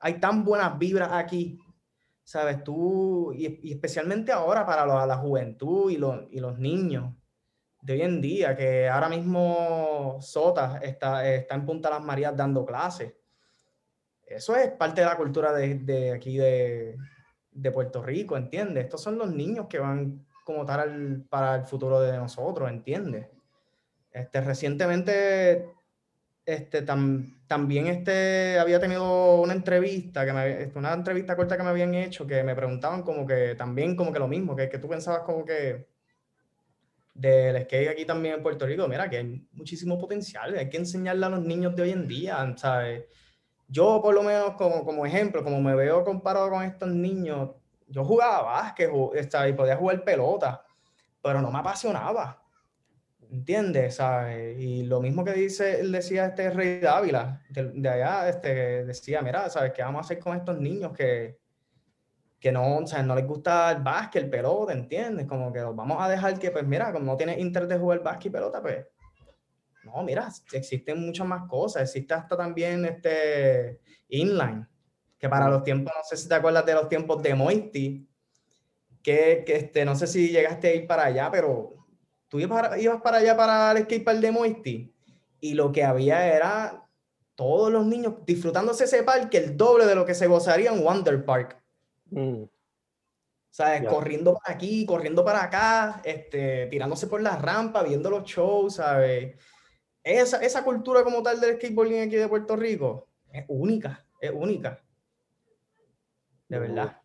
[0.00, 1.58] Hay tan buenas vibras aquí,
[2.24, 2.64] ¿sabes?
[2.64, 7.14] Tú, y, y especialmente ahora para la, la juventud y, los y los niños
[7.82, 12.64] de hoy en día, que ahora mismo Sota está, está en Punta Las Marías dando
[12.64, 13.14] clases.
[14.30, 16.96] Eso es parte de la cultura de, de aquí de,
[17.52, 18.84] de Puerto Rico, ¿entiendes?
[18.84, 23.26] Estos son los niños que van como tal al- para el futuro de nosotros, ¿entiendes?
[24.12, 25.70] Este, recientemente,
[26.46, 31.62] este, tam- también este, había tenido una entrevista, que me, este, una entrevista corta que
[31.64, 34.78] me habían hecho, que me preguntaban como que también como que lo mismo, que, que
[34.78, 35.88] tú pensabas como que
[37.14, 41.26] del skate aquí también en Puerto Rico, mira que hay muchísimo potencial, hay que enseñarle
[41.26, 43.04] a los niños de hoy en día, ¿sabes?
[43.70, 47.50] Yo por lo menos como, como ejemplo, como me veo comparado con estos niños,
[47.86, 48.90] yo jugaba básquet
[49.30, 49.52] ¿sabes?
[49.52, 50.64] y podía jugar pelota,
[51.22, 52.42] pero no me apasionaba,
[53.30, 53.94] ¿entiendes?
[53.94, 54.58] ¿Sabes?
[54.58, 59.48] Y lo mismo que dice, decía este Rey Dávila, de, de allá, este, decía, mira,
[59.48, 61.38] ¿sabes qué vamos a hacer con estos niños que,
[62.40, 65.26] que no, sea, no les gusta el básquet, el pelota, ¿entiendes?
[65.26, 68.02] Como que los vamos a dejar que, pues mira, como no tienes interés de jugar
[68.02, 68.84] básquet y pelota, pues,
[69.84, 74.66] no, mira, existen muchas más cosas, existe hasta también este inline,
[75.18, 78.08] que para los tiempos, no sé si te acuerdas de los tiempos de Moisty,
[79.02, 81.86] que, que este, no sé si llegaste a ir para allá, pero
[82.28, 84.94] tú ibas para, ibas para allá para el skatepark de Moisty,
[85.40, 86.86] y lo que había era
[87.34, 91.24] todos los niños disfrutándose ese parque el doble de lo que se gozaría en Wonder
[91.24, 91.62] Park.
[92.10, 92.42] mm,
[93.50, 93.82] ¿sabes?
[93.82, 93.88] Ya.
[93.88, 99.36] Corriendo para aquí, corriendo para acá, este, tirándose por la rampa, viendo los shows, ¿sabes?
[100.02, 104.80] Esa, esa cultura como tal del skateboarding aquí de Puerto Rico es única, es única.
[106.48, 107.00] De verdad.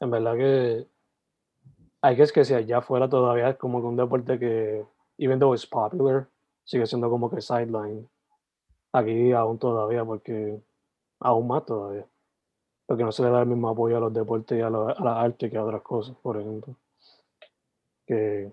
[0.00, 0.86] En verdad que
[2.02, 4.86] hay que es que si allá afuera todavía es como que un deporte que,
[5.18, 6.26] even though it's popular,
[6.64, 8.08] sigue siendo como que sideline.
[8.92, 10.60] Aquí aún todavía, porque
[11.20, 12.06] aún más todavía.
[12.86, 15.04] Porque no se le da el mismo apoyo a los deportes y a la, a
[15.04, 16.74] la arte que a otras cosas, por ejemplo.
[18.06, 18.50] Que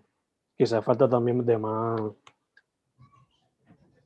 [0.58, 2.02] quizás falta también de más.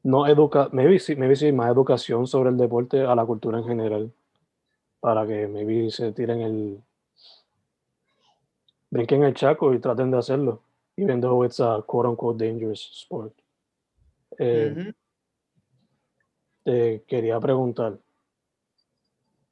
[0.04, 3.66] No educa, maybe sí, maybe sí, más educación sobre el deporte a la cultura en
[3.66, 4.12] general.
[5.00, 6.84] Para que maybe se tiren el,
[8.92, 10.62] brinquen el chaco y traten de hacerlo,
[10.98, 13.34] even though it's a quote unquote dangerous sport.
[14.38, 14.94] Eh,
[17.08, 17.98] quería preguntar,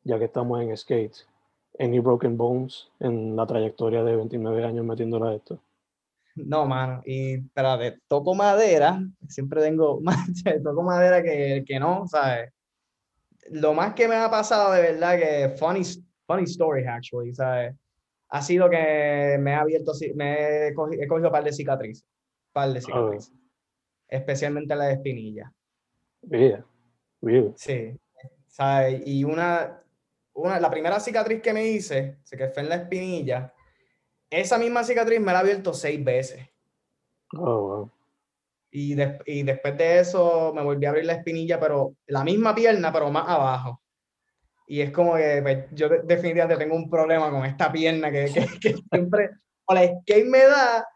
[0.04, 1.26] ya que estamos en skate,
[1.80, 5.60] ¿any broken bones en la trayectoria de 29 años metiéndola a esto?
[6.46, 10.02] No, mano, y espérate, toco madera, siempre tengo,
[10.64, 12.52] toco madera que, que no, ¿sabes?
[13.52, 15.82] Lo más que me ha pasado de verdad que funny,
[16.26, 17.76] funny story actually, ¿sabes?
[18.30, 22.06] Ha sido que me ha abierto, me he cogido, he cogido un par de cicatrices,
[22.54, 23.34] par de cicatrices,
[24.08, 25.52] especialmente la de espinilla.
[26.30, 26.64] Yeah,
[27.22, 27.54] really.
[27.56, 28.00] Sí,
[28.48, 29.02] ¿sabes?
[29.06, 29.82] Y una,
[30.34, 33.52] una, la primera cicatriz que me hice, sé que fue en la espinilla,
[34.30, 36.48] esa misma cicatriz me la ha abierto seis veces.
[37.38, 37.92] Oh, wow.
[38.72, 42.54] Y, des- y después de eso me volví a abrir la espinilla, pero la misma
[42.54, 43.82] pierna, pero más abajo.
[44.68, 48.46] Y es como que pues, yo definitivamente tengo un problema con esta pierna que, que,
[48.62, 49.32] que siempre
[49.66, 50.88] o la skate me da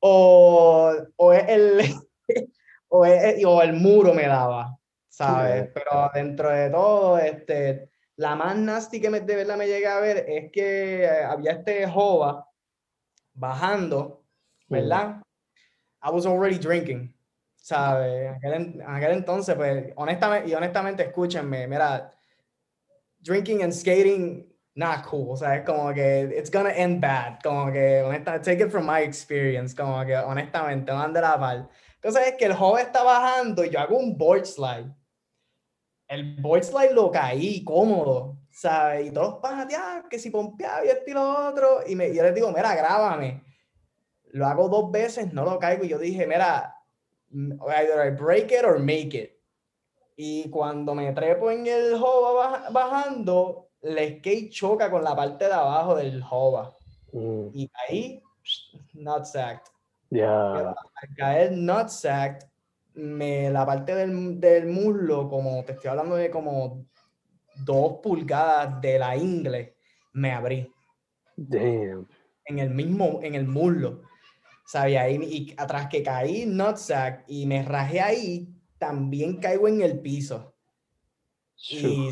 [0.00, 1.80] o, o es el
[2.88, 4.76] o, es, o el muro me daba,
[5.08, 5.70] ¿sabes?
[5.72, 10.00] Pero dentro de todo, este, la más nasty que me, de verdad me llega a
[10.00, 12.46] ver es que eh, había este jova
[13.34, 14.24] bajando,
[14.68, 15.22] ¿verdad?
[16.02, 17.14] I was already drinking,
[17.56, 18.36] ¿sabes?
[18.42, 22.12] En aquel, entonces, pues, honestamente, y honestamente, escúchenme, mira,
[23.20, 27.70] drinking and skating, not cool, o sea, es como que it's gonna end bad, como
[27.70, 31.68] que, honestamente, take it from my experience, como que, honestamente, no ande la pal.
[31.96, 34.92] Entonces, es que el joven está bajando y yo hago un board slide.
[36.08, 39.06] El board slide lo caí cómodo, ¿sabes?
[39.06, 42.22] Y todos van a que si pompeaba y esto y lo otro, y, me, yo
[42.22, 43.42] les digo, mira, grábame
[44.32, 46.74] lo hago dos veces, no lo caigo y yo dije, mira,
[47.30, 49.38] either I break it or make it.
[50.16, 55.52] Y cuando me trepo en el hoba bajando, el skate choca con la parte de
[55.52, 56.74] abajo del hoba.
[57.12, 57.48] Mm.
[57.54, 58.22] Y ahí,
[58.94, 59.70] not sacked.
[60.10, 60.68] Yeah.
[60.68, 62.46] Al caer not sacked,
[62.94, 66.86] me, la parte del, del muslo, como te estoy hablando de como
[67.56, 69.76] dos pulgadas de la ingle,
[70.12, 70.72] me abrí.
[71.36, 72.08] Damn.
[72.44, 74.02] En el mismo, en el muslo.
[74.72, 75.20] ¿sabes?
[75.20, 80.54] y atrás que caí, nutsack, y me rajé ahí, también caigo en el piso.
[81.70, 82.10] Y,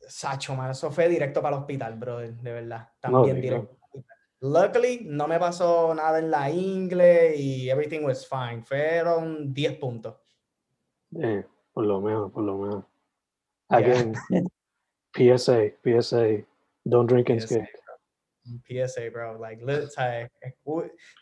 [0.00, 2.88] Sacho, man, eso fue directo para el hospital, brother, de verdad.
[3.00, 3.76] También directo.
[4.40, 8.62] Luckily, no me pasó nada en la ingle y everything was fine.
[8.62, 10.14] Fueron 10 puntos.
[11.20, 12.84] Eh, por lo menos, por lo menos.
[13.68, 14.14] Again,
[15.18, 16.44] PSA, PSA,
[16.88, 17.66] don't drink and skate.
[18.66, 19.38] PSA, bro.
[19.38, 20.30] Like, ¿sabes?
[20.40, 20.50] De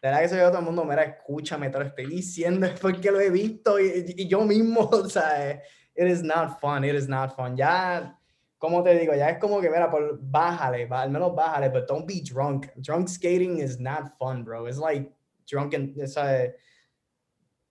[0.03, 3.21] verdad que soy todo el mundo, mira, escúchame, te lo estoy diciendo, es porque lo
[3.21, 5.61] he visto y, y yo mismo, ¿sabes?
[5.97, 7.57] It is not fun, it is not fun.
[7.57, 8.17] Ya,
[8.59, 12.07] como te digo, ya es como que, mira, por, bájale, al menos bájale, but don't
[12.07, 12.69] be drunk.
[12.81, 14.67] Drunk skating is not fun, bro.
[14.67, 15.11] It's like
[15.49, 16.53] drunken, it's a,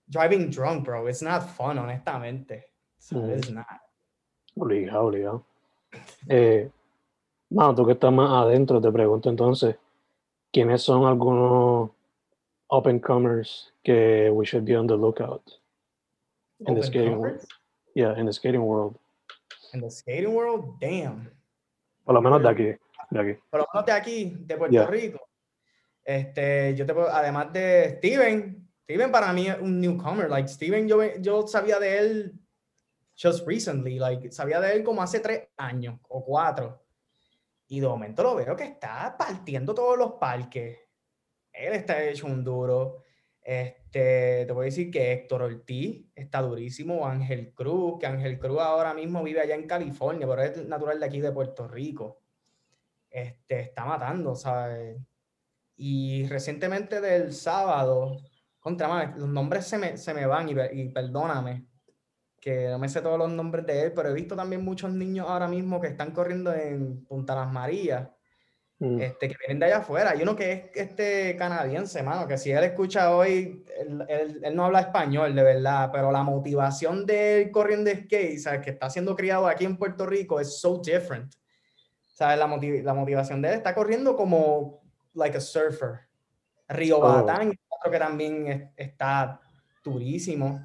[0.08, 1.06] driving drunk, bro.
[1.06, 2.62] It's not fun, honestamente.
[2.98, 3.38] So mm.
[3.38, 3.66] It's not.
[4.58, 5.44] Obligado, obligado.
[6.28, 6.70] Eh,
[7.74, 9.76] tú que estás más adentro, te pregunto entonces,
[10.52, 11.90] ¿quiénes son algunos
[12.70, 15.42] and comers que we should be on the lookout
[16.66, 17.40] in the skating world?
[17.94, 18.98] Yeah, in the skating world.
[19.72, 21.30] In the skating world, damn.
[22.04, 22.64] Por lo menos de aquí,
[23.10, 23.40] de aquí.
[23.50, 25.20] Por lo menos de aquí, de Puerto Rico.
[26.04, 30.30] Este, yo te puedo, además de Steven, Steven para mí es un newcomer.
[30.30, 32.32] Like Steven, yo, yo sabía de él
[33.20, 36.86] just recently, like sabía de él como hace tres años o cuatro
[37.68, 40.78] y de momento lo veo que está partiendo todos los parques.
[41.52, 43.02] Él está hecho un duro.
[43.42, 47.06] Este, te voy a decir que Héctor Ortiz está durísimo.
[47.06, 51.06] Ángel Cruz, que Ángel Cruz ahora mismo vive allá en California, pero es natural de
[51.06, 52.20] aquí de Puerto Rico.
[53.10, 55.00] Este, está matando, ¿sabes?
[55.76, 58.18] Y recientemente del sábado,
[58.60, 61.66] contra los nombres se me, se me van y, y perdóname,
[62.40, 65.26] que no me sé todos los nombres de él, pero he visto también muchos niños
[65.28, 68.08] ahora mismo que están corriendo en Punta Las Marías,
[68.78, 69.00] mm.
[69.00, 70.10] este, que vienen de allá afuera.
[70.10, 74.04] Hay uno que es este canadiense, mano, que si él escucha hoy, él,
[74.42, 78.60] él, no habla español, de verdad, pero la motivación de él corriendo de skate, ¿sabes?
[78.60, 81.34] que está siendo criado aquí en Puerto Rico, es so different.
[82.14, 82.38] ¿Sabes?
[82.38, 84.82] La, la motivación de él está corriendo como
[85.14, 86.00] like a surfer.
[86.68, 87.00] Río oh.
[87.00, 89.40] Batán, otro que también está
[89.82, 90.64] durísimo.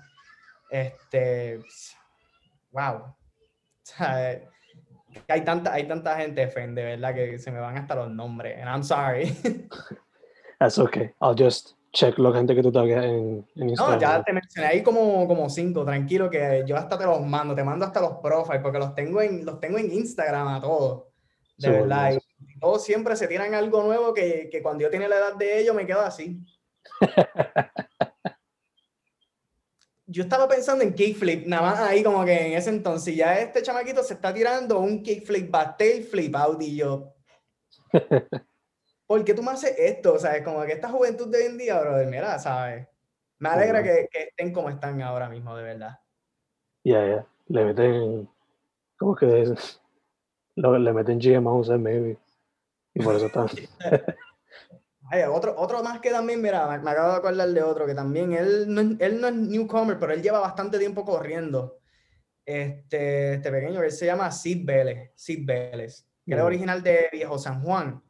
[0.72, 1.60] Este,
[2.72, 3.14] wow.
[5.28, 8.58] hay tanta, hay tanta gente fan, de verdad, que se me van hasta los nombres.
[8.58, 9.36] And I'm sorry.
[10.60, 11.12] That's okay.
[11.22, 13.96] I'll just check la gente que tú te en, en Instagram.
[13.96, 17.54] No, ya te mencioné ahí como, como cinco, tranquilo, que yo hasta te los mando,
[17.54, 21.04] te mando hasta los profiles, porque los tengo en, los tengo en Instagram a todos.
[21.58, 22.14] De verdad.
[22.14, 25.60] Y todos siempre se tiran algo nuevo que, que cuando yo tenía la edad de
[25.60, 26.42] ellos me quedo así.
[30.12, 33.62] yo estaba pensando en kickflip, nada más ahí como que en ese entonces, ya este
[33.62, 37.14] chamaquito se está tirando un kickflip, backtail flip out y yo,
[39.08, 40.16] ¿por qué tú me haces esto?
[40.16, 42.88] O sea, es como que esta juventud de hoy en día, brother, mira, ¿sabes?
[43.40, 46.00] Me alegra que, que, estén como están ahora mismo, de verdad.
[46.84, 48.30] Ya, ya, le meten,
[48.98, 49.82] ¿cómo que es?
[50.56, 52.18] Le meten GMO, maybe.
[52.94, 53.48] Y por eso están...
[55.30, 58.66] otro, otro más que también, mira, me, acabo de acordar de otro que también, él
[58.74, 61.80] no, él no es newcomer, pero él lleva bastante tiempo corriendo.
[62.46, 67.38] Este, este pequeño, él se llama Sid Vélez, Sid Vélez, que era original de Viejo
[67.38, 68.04] San Juan.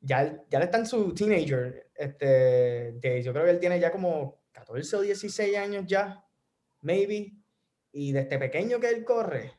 [0.00, 2.26] Ya, ya está en su teenager, este,
[2.92, 6.24] de, yo creo que él tiene ya como 14 o 16 años ya,
[6.82, 7.34] maybe.
[7.92, 9.54] Y desde pequeño que él corre,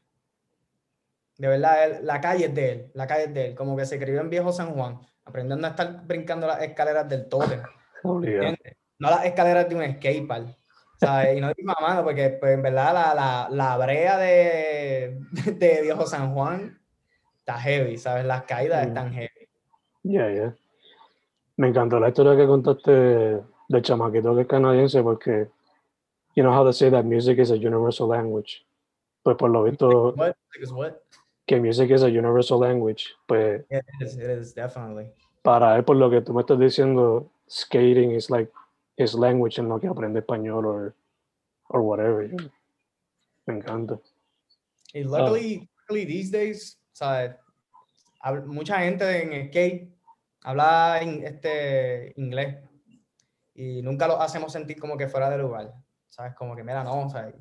[1.37, 3.85] De verdad, él- la calle es de él, la calle es de él, como que
[3.85, 7.27] se crió en Viejo San Juan, aprendiendo a estar brincando las escaleras del.
[8.03, 8.77] ¿entiendes?
[8.99, 10.57] No las escaleras de un skatepark,
[10.99, 11.37] ¿sabes?
[11.37, 15.19] Y no estoy mamando, porque pues, en verdad la, la, la brea de,
[15.57, 16.77] de Viejo San Juan
[17.39, 18.25] está heavy, ¿sabes?
[18.25, 18.87] Las caídas Mm.
[18.89, 19.29] están heavy.
[20.03, 20.55] Yeah, yeah.
[21.57, 25.49] Me encantó la historia que contaste del chamaquito que es canadiense porque
[26.35, 28.65] you know how they say that music is a universal language.
[29.23, 30.35] Pues por lo visto What?
[30.53, 30.93] Because what?
[31.49, 35.11] Que music is a universal language, pues It is, it is definitely.
[35.41, 38.51] para él por lo que tú me estás diciendo skating is like
[38.97, 40.93] his language en lo que aprende español or
[41.69, 42.29] or whatever.
[43.47, 43.99] Me encanta.
[44.93, 47.31] Y luckily, luckily these days, ¿sabes?
[48.45, 49.89] Mucha gente en skate
[50.43, 52.57] habla in- este, inglés
[53.55, 55.73] y nunca lo hacemos sentir como que fuera de lugar,
[56.09, 56.35] ¿sabes?
[56.35, 57.33] Como que, mira, no, ¿sabes?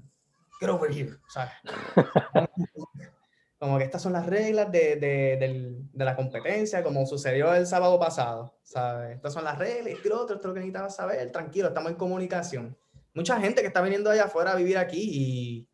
[0.61, 1.53] Get over here, ¿sabes?
[3.59, 7.67] como que estas son las reglas de, de, del- de la competencia, como sucedió el
[7.67, 9.17] sábado pasado, ¿sabes?
[9.17, 11.69] Estas son las reglas, esto y lo otro, esto es lo que necesitabas saber, tranquilo,
[11.69, 12.77] estamos en comunicación.
[13.15, 15.69] Mucha gente que está viniendo allá afuera a vivir aquí y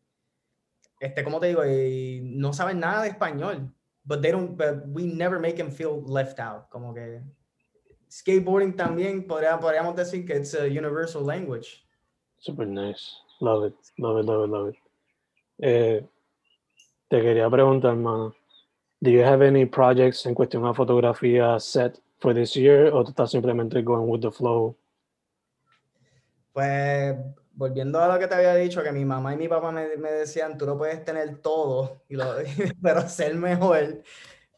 [0.99, 3.71] este, como te digo, y no saben nada de español.
[4.07, 6.69] But they don't, but we never make them feel left out.
[6.69, 7.21] Como que
[8.09, 11.83] skateboarding también podría, podríamos decir que it's a universal language.
[12.37, 13.01] Super nice.
[13.41, 14.75] Love it, love it, love it, love it.
[15.59, 16.07] Eh,
[17.07, 18.33] te quería preguntar, hermano,
[18.99, 23.31] do you have any projects en cuestión a fotografía set for this year o estás
[23.31, 24.75] simplemente going with the flow?
[26.53, 27.15] Pues
[27.53, 30.11] volviendo a lo que te había dicho, que mi mamá y mi papá me, me
[30.11, 32.35] decían, tú no puedes tener todo, y lo-
[32.81, 34.01] pero ser mejor.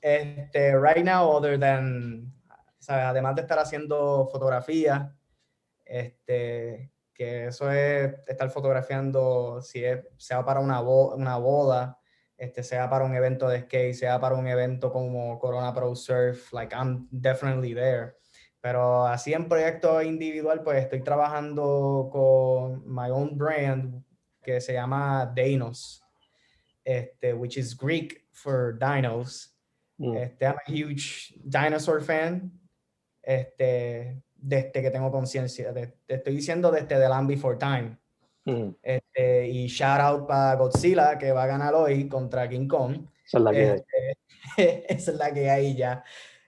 [0.01, 2.31] Este, right now, other than,
[2.79, 3.05] ¿sabes?
[3.05, 5.13] además de estar haciendo fotografía,
[5.85, 11.97] este, que eso es estar fotografiando, si es, sea para una boda,
[12.37, 16.53] este, sea para un evento de skate, sea para un evento como Corona Pro Surf,
[16.53, 18.13] like I'm definitely there.
[18.61, 24.03] Pero así en proyecto individual, pues estoy trabajando con my own brand
[24.43, 26.03] que se llama Danos,
[26.83, 29.53] este, which is Greek for dinos.
[29.97, 32.51] Mm, Este, I'm a huge dinosaur fan.
[33.21, 35.73] Este, desde que tengo conciencia.
[35.73, 37.97] de- Te estoy diciendo desde The Land Before Time.
[38.81, 43.05] Este, y shout out para Godzilla que va a ganar hoy contra King Kong.
[43.25, 43.75] esa es la que hay.
[43.77, 44.17] Este,
[44.93, 46.03] esa es la que hay ya.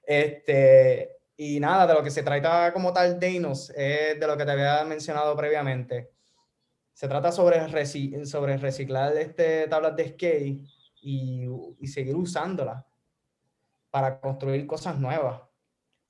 [0.05, 4.45] Este, y nada, de lo que se trata como tal Danos es de lo que
[4.45, 6.12] te había mencionado previamente.
[6.93, 10.67] Se trata sobre, reci- sobre reciclar este, tablas de skate
[11.01, 11.45] y,
[11.79, 12.83] y seguir usándolas
[13.89, 15.41] para construir cosas nuevas.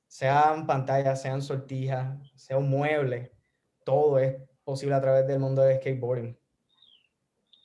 [0.08, 3.32] Sean pantallas, sean sortijas, sea un mueble,
[3.84, 4.36] todo es
[4.69, 6.36] posible a través del mundo del skateboarding.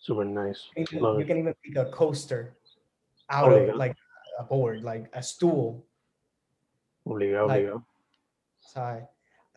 [0.01, 0.61] Super nice.
[0.77, 0.85] You
[1.27, 2.57] can even make a coaster
[3.29, 3.97] out Oh, of like
[4.39, 5.85] a board, like a stool.
[7.05, 7.87] Obligado, like- obligado.
[8.59, 9.05] ¿sabes?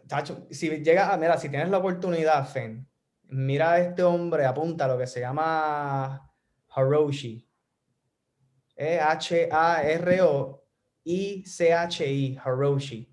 [0.08, 2.86] Tacho, si llega a, mira, si tienes la oportunidad, Fen,
[3.30, 6.30] mira a este hombre, apunta lo que se llama
[6.70, 7.46] Haroshi.
[11.08, 13.08] H-A-R-O-I-C-H-I, Haroshi.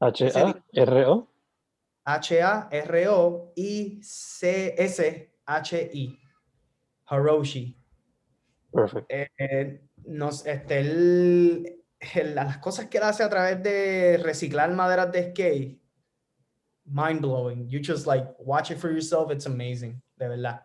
[0.00, 1.28] H-A-R-O.
[4.96, 6.18] H-A-R-O-I-C-S-H-I.
[7.08, 7.76] Haroshi.
[8.72, 9.06] Perfect.
[9.10, 11.82] eh, eh, nos, este, él-
[12.14, 15.80] él- las cosas que él hace a través de reciclar maderas de skate,
[16.84, 17.68] mind blowing.
[17.68, 20.62] You just like watch it for yourself, it's amazing, de verdad.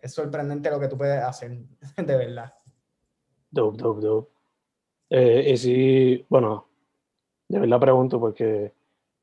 [0.00, 1.58] Es sorprendente lo que tú puedes hacer,
[1.96, 2.52] de verdad.
[3.50, 4.30] Dope, dope, dope.
[5.10, 6.68] Eh, y si, bueno,
[7.48, 8.72] de verdad pregunto porque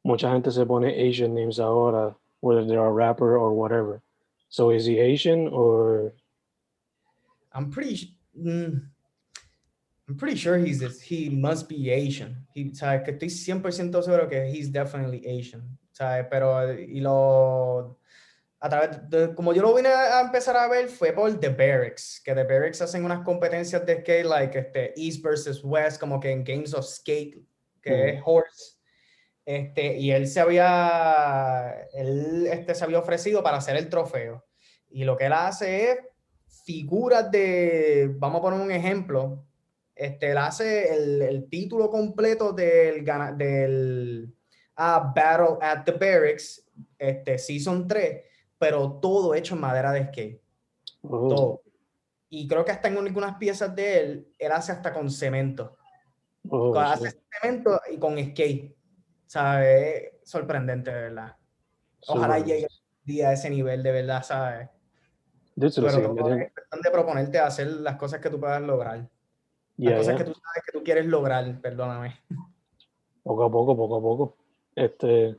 [0.03, 4.01] mucha gente se pone Asian names ahora, whether they're a rapper or whatever.
[4.49, 6.13] So is he Asian or
[7.53, 8.81] I'm pretty, mm,
[10.07, 12.45] I'm pretty sure he's this- he must be Asian.
[12.53, 13.03] He, ¿sabes?
[13.03, 15.77] Que estoy 100% seguro que he's definitely Asian.
[15.93, 16.25] ¿sabes?
[16.29, 17.97] Pero, y lo,
[18.59, 22.21] a través de, como yo lo vine a empezar a ver fue por The Barracks,
[22.23, 26.31] que The Barracks hacen unas competencias de skate, like este, East versus West, como que
[26.31, 27.41] en Games of Skate,
[27.81, 28.07] que Mm.
[28.17, 28.77] es Horse.
[29.45, 34.45] Este, y él se había, él este, se había ofrecido para hacer el trofeo.
[34.89, 35.97] Y lo que él hace es
[36.65, 39.45] figuras de, vamos a poner un ejemplo,
[39.95, 43.03] este, él hace el, el título completo del,
[43.37, 44.33] del
[44.75, 46.65] ah, Battle at the Barracks,
[46.97, 48.23] este, Season 3,
[48.57, 50.41] pero todo hecho en madera de skate,
[51.03, 51.61] Oh, todo.
[52.29, 55.77] Y creo que hasta en algunas piezas de él, él hace hasta con cemento.
[56.49, 58.75] oh, hace cemento y con skate.
[59.31, 60.11] ¿Sabes?
[60.23, 61.37] Sorprendente, de verdad.
[62.05, 64.67] Ojalá Super llegue un día a ese nivel, de verdad, ¿sabes?
[65.55, 69.07] Pero todo metiendo- es cuestión de proponerte a hacer las cosas que tú puedas lograr.
[69.77, 72.19] Las cosas que tú sabes que tú quieres lograr, perdóname.
[73.23, 74.37] Poco a poco, poco a poco.
[74.75, 75.37] Este,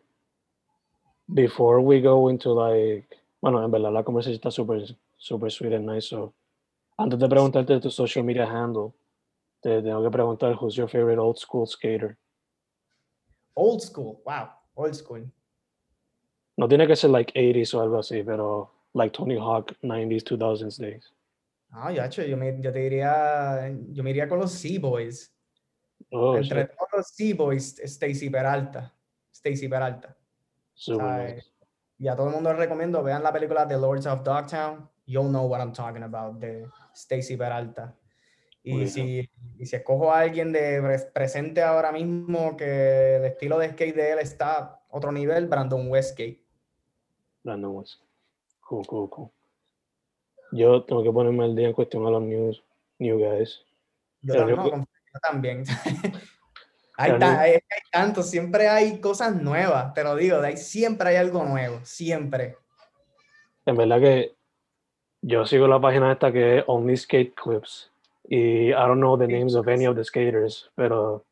[1.27, 3.07] before we go into like,
[3.43, 6.09] bueno, en verdad la conversación está súper, súper sweet and nice.
[6.09, 6.33] So,
[6.97, 8.95] antes de preguntarte de tu social media handle,
[9.61, 12.17] te tengo que preguntar, who's your favorite old school skater?
[13.55, 15.31] Old school, wow, old school.
[16.57, 20.79] No tiene que ser like 80s o algo así, pero like Tony Hawk 90s, 2000s
[20.79, 21.13] days.
[21.71, 25.35] Ah, ya, yo, me, yo te diría, yo me iría con los Sea Boys.
[26.11, 28.93] Oh, Entre todos los Sea Boys, Stacy Peralta.
[29.33, 30.15] Stacy Peralta.
[31.99, 34.89] Y a todo el mundo les recomiendo, vean la película The Lords of Dogtown.
[35.07, 37.95] You'll know what I'm talking about, de Stacy Peralta.
[38.65, 43.71] Y si, y si escojo a alguien de presente ahora mismo que el estilo de
[43.71, 46.41] skate de él está otro nivel, Brandon Westgate.
[47.43, 48.09] Brandon Westgate.
[48.61, 49.31] Cool, cool, cool.
[50.53, 52.63] Yo tengo que ponerme el día en cuestión a los news,
[52.99, 53.65] new guys.
[54.21, 54.35] Yo,
[55.21, 55.65] también.
[56.97, 57.61] hay, hay,
[57.91, 62.57] tanto, siempre hay cosas nuevas, te lo digo, de ahí siempre hay algo nuevo, siempre.
[63.67, 64.37] En verdad que
[65.21, 67.92] yo sigo la página esta que es Only Skate Clips
[68.29, 71.25] y I don't know the names of any of the skaters, pero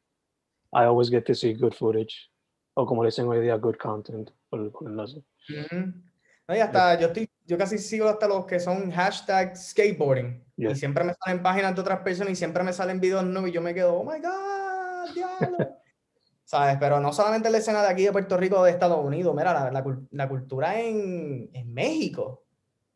[0.72, 2.30] I always get to see good footage
[2.74, 4.30] o como le dicen hoy día, good content.
[4.48, 9.56] Por, por no, y hasta yo estoy yo casi sigo hasta los que son hashtag
[9.56, 10.44] skateboarding.
[10.56, 13.52] Y siempre me salen páginas de otras personas y siempre me salen videos nuevos y
[13.52, 15.58] yo me quedo, oh my God, diablo.
[16.44, 16.76] ¿Sabes?
[16.80, 19.52] Pero no solamente la escena de aquí de Puerto Rico o de Estados Unidos, mira,
[19.52, 22.44] la, la, la cultura en, en, México,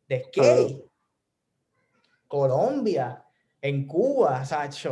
[0.07, 0.83] de skate,
[2.27, 3.24] Colombia,
[3.65, 4.87] en Cuba, ¿sabes?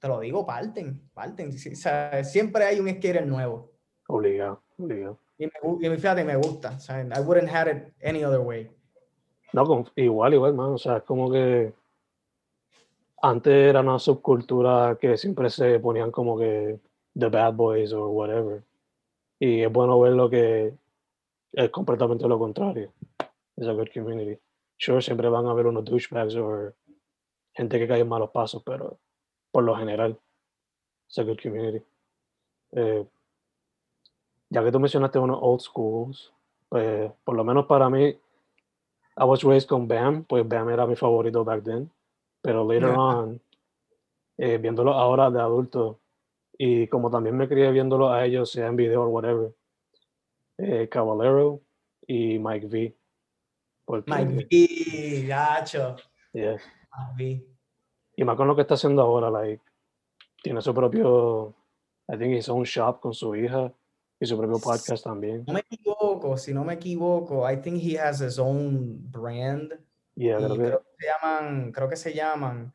[0.00, 1.52] te lo digo, parten, parten.
[1.52, 3.70] Siempre hay un skater nuevo.
[4.08, 5.18] Obligado, obligado.
[5.38, 6.74] Y, me, y fíjate, me gusta.
[6.76, 8.70] O sea, I wouldn't have it any other way.
[9.52, 10.72] No, igual, igual, man.
[10.72, 11.72] O sea, es como que
[13.22, 16.78] antes era una subcultura que siempre se ponían como que
[17.16, 18.62] the bad boys o whatever.
[19.38, 20.74] Y es bueno ver lo que
[21.52, 22.92] es completamente lo contrario.
[23.56, 24.38] Es a good community.
[24.76, 26.72] Sure, siempre van a haber unos douchebags o
[27.58, 28.98] gente que cae en malos pasos, pero
[29.50, 30.16] por lo general,
[31.16, 31.84] good community.
[32.70, 33.04] Eh,
[34.48, 36.32] ya que tú mencionaste unos old schools,
[36.68, 40.94] pues por lo menos para mí, I was raised con Bam, pues Bam era mi
[40.94, 41.90] favorito back then,
[42.40, 43.40] pero later on,
[44.36, 45.98] eh, viéndolo ahora de adulto,
[46.56, 49.52] y como también me crié viéndolo a ellos, sea en video o whatever,
[50.58, 51.60] eh, Caballero
[52.06, 52.96] y Mike V.
[54.06, 55.96] Mike V, gacho.
[56.32, 56.60] Yeah.
[58.16, 59.62] Y más con lo que está haciendo ahora, like,
[60.42, 61.54] tiene su propio,
[62.08, 63.72] I think his own shop con su hija
[64.20, 65.44] y su propio podcast también.
[65.46, 69.74] No me equivoco, si no me equivoco, I think he has his own brand.
[70.14, 70.78] Yeah, creo, que...
[70.98, 72.72] se llaman, creo que se llaman.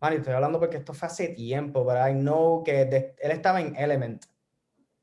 [0.00, 3.76] Man, estoy hablando porque esto fue hace tiempo, pero I know que él estaba en
[3.76, 4.24] Element.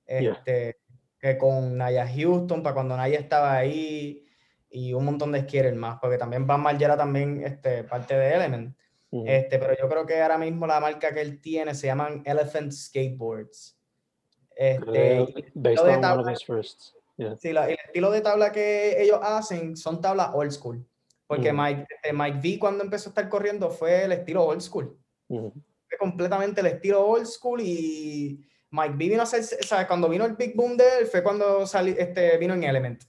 [0.06, 0.80] Este,
[1.20, 4.26] que con Naya Houston, para cuando Naya estaba ahí,
[4.74, 8.76] y un montón de skaters más, porque también Van Margera también este, parte de Element.
[9.12, 12.72] este, pero yo creo que ahora mismo la marca que él tiene se llaman Elephant
[12.72, 13.78] Skateboards.
[14.56, 20.32] Este, el, estilo de tabla, sí, el estilo de tabla que ellos hacen son tablas
[20.34, 20.84] old school.
[21.28, 24.98] Porque Mike, este, Mike V cuando empezó a estar corriendo fue el estilo old school.
[25.28, 29.86] Fue completamente el estilo old school y Mike V vino a hacer, ¿sabes?
[29.86, 33.04] Cuando vino el Big Boom de él fue cuendo salió, este, vino en Element.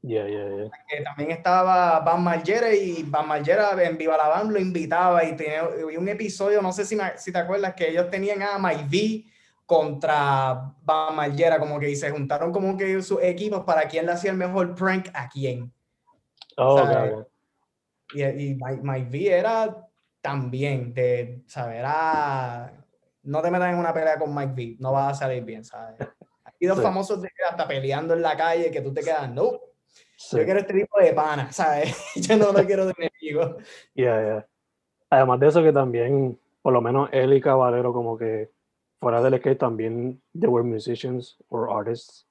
[0.00, 0.70] Yeah, yeah, yeah.
[0.88, 5.34] Que también estaba Van Margera y Van Margera en Viva la Band lo invitaba y
[5.34, 9.24] tenía un episodio, no sé si, si te acuerdas, que ellos tenían a Mike V
[9.66, 14.36] contra Bam como que se juntaron como que sus equipos para quién le hacía el
[14.36, 15.72] mejor prank a quién.
[16.56, 17.26] Oh,
[18.14, 19.84] Y, y Mike, V era
[20.22, 21.80] también de, ¿sabes?
[21.80, 22.72] Era,
[23.24, 25.98] no te metas en una pelea con Mike V, no vas a salir bien, ¿sabes?
[26.44, 29.60] Hay dos famosos de hasta peleando en la calle que tú te quedas, no,
[30.30, 31.96] yo quiero este tipo de pana, ¿sabes?
[32.16, 33.56] yo no lo quiero de enemigo.
[33.94, 34.48] Yeah, yeah.
[35.10, 38.50] Además de eso que también, por lo menos él y Caballero como que
[39.00, 42.26] fuera del skate también there were musicians or artists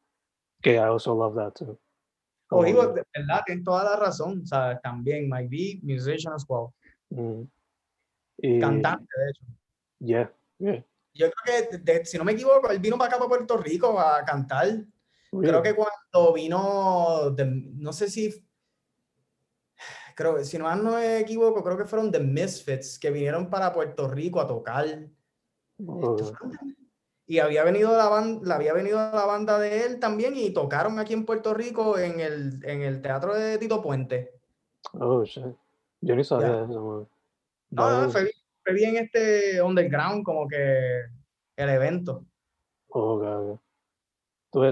[0.62, 1.80] que I also love that too.
[2.50, 4.82] Oh, digo, de verdad, tienes toda la razón, ¿sabes?
[4.82, 6.74] También, might be musician as well.
[7.10, 7.44] Mm.
[8.38, 9.46] Y, Cantante, de hecho.
[10.00, 10.86] Yeah, yeah.
[11.14, 14.24] Yo creo que, si no me equivoco, él vino para acá, para Puerto Rico, a
[14.24, 14.68] cantar.
[15.32, 17.36] Creo que cuando vino,
[17.76, 18.48] no sé si,
[20.16, 24.40] creo, si no me equivoco, creo que fueron The Misfits que vinieron para Puerto Rico
[24.40, 25.10] a tocar.
[27.30, 31.14] Y había venido la banda, había venido la banda de él también y tocaron aquí
[31.14, 34.40] en Puerto Rico en el, en el teatro de Tito Puente.
[34.94, 35.44] Oh, shit.
[36.02, 37.10] Yo ni sabía eso,
[37.72, 38.32] No, fue,
[38.64, 41.02] fue bien este underground, como que
[41.58, 42.26] el evento.
[42.90, 43.60] Oh, God.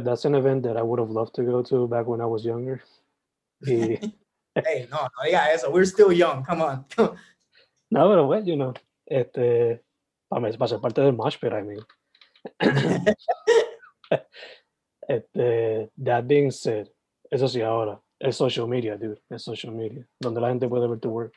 [0.04, 2.46] That's an event that I would have loved to go to back when I was
[2.46, 2.82] younger.
[4.56, 5.70] Hey, no, no diga eso.
[5.70, 6.46] We're still young.
[6.46, 6.86] Come on.
[7.92, 8.74] no, pero bueno, you know,
[9.06, 9.82] este,
[10.30, 11.86] para, para ser parte del mosh pit, I mean.
[15.10, 16.88] este, that being said,
[17.30, 21.00] eso sí, ahora, es social media, dude, es social media, donde la gente puede ver
[21.00, 21.34] tu work.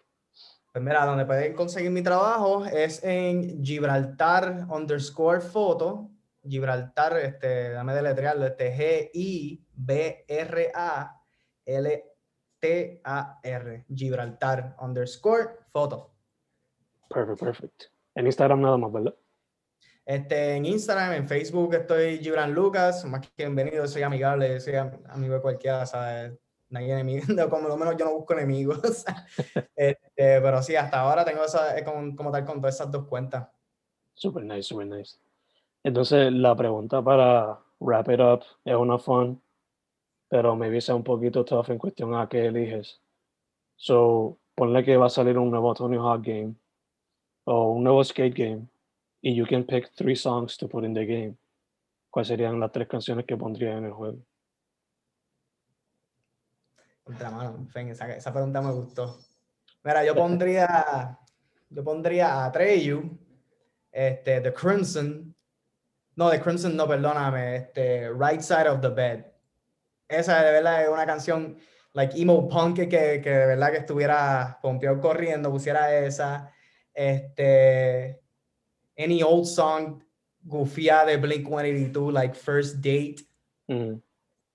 [0.73, 6.09] Pues mira, donde pueden conseguir mi trabajo es en Gibraltar underscore foto.
[6.49, 8.71] Gibraltar, este, dame deletrearlo, este
[12.59, 13.85] G-I-B-R-A-L-T-A-R.
[13.95, 16.15] Gibraltar underscore foto.
[17.09, 17.83] Perfect, perfect.
[18.15, 19.15] En Instagram nada más, ¿verdad?
[20.05, 25.03] Este, en Instagram, en Facebook estoy Gibran Lucas, más que bienvenido, soy amigable, soy am-
[25.09, 26.33] amigo de cualquiera, ¿sabes?
[26.71, 28.81] No hay enemigos, no, como lo menos yo no busco enemigos.
[29.77, 33.49] este, pero sí, hasta ahora tengo esa, como, como tal con todas esas dos cuentas.
[34.15, 35.19] Super nice, super nice.
[35.89, 39.41] Entonces, la pregunta para wrap it up es una fun,
[40.29, 43.01] pero maybe sea un poquito tough en cuestión a qué eliges.
[43.75, 46.57] So, ponle que va a salir un nuevo Tony Hawk game
[47.45, 48.69] o un nuevo skate game
[49.23, 51.39] y you can pick three songs to put in the game.
[52.11, 54.19] ¿Cuáles serían las tres canciones que pondrías en el juego?
[57.03, 59.21] Contra mano, Fen, esa, esa pregunta me gustó.
[59.83, 61.19] Mira, yo pondría,
[61.71, 63.19] yo pondría a Treyu,
[63.91, 65.35] este, The Crimson,
[66.19, 69.25] no, The Crimson no, perdóname, este, Right Side of the Bed.
[70.09, 71.57] Esa de verdad es una canción,
[71.93, 76.53] like emo punk, que, que de verdad que estuviera pompeado corriendo, pusiera esa,
[76.93, 78.21] este,
[78.97, 80.03] any old song,
[80.43, 83.29] gufía de Blink-182, like First Date,
[83.69, 84.01] Mm,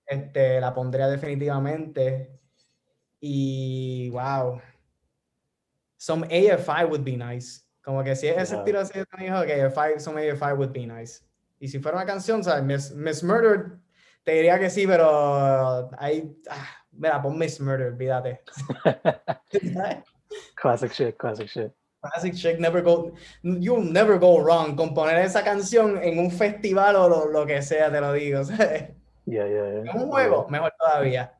[0.06, 2.40] este, la pondría definitivamente.
[3.20, 4.60] Y wow.
[5.96, 7.62] Some AFI would be nice.
[7.82, 10.86] Como que si es ese estilo así de Tony Hawk, AFI, some AFI would be
[10.86, 11.24] nice.
[11.58, 12.62] Y si fuera una canción, ¿sabes?
[12.64, 13.78] Miss, Miss Murder,
[14.22, 18.42] te diría que sí, pero ahí, ah, mira, pon Miss Murder, olvídate.
[20.54, 21.72] classic shit, classic shit.
[22.04, 26.96] Classic Chick never go, you'll never go wrong con poner esa canción en un festival
[26.96, 28.44] o lo, lo que sea, te lo digo.
[28.44, 28.90] ¿sabes?
[29.24, 29.90] Yeah, yeah, yeah.
[29.90, 31.32] En un juego, mejor todavía.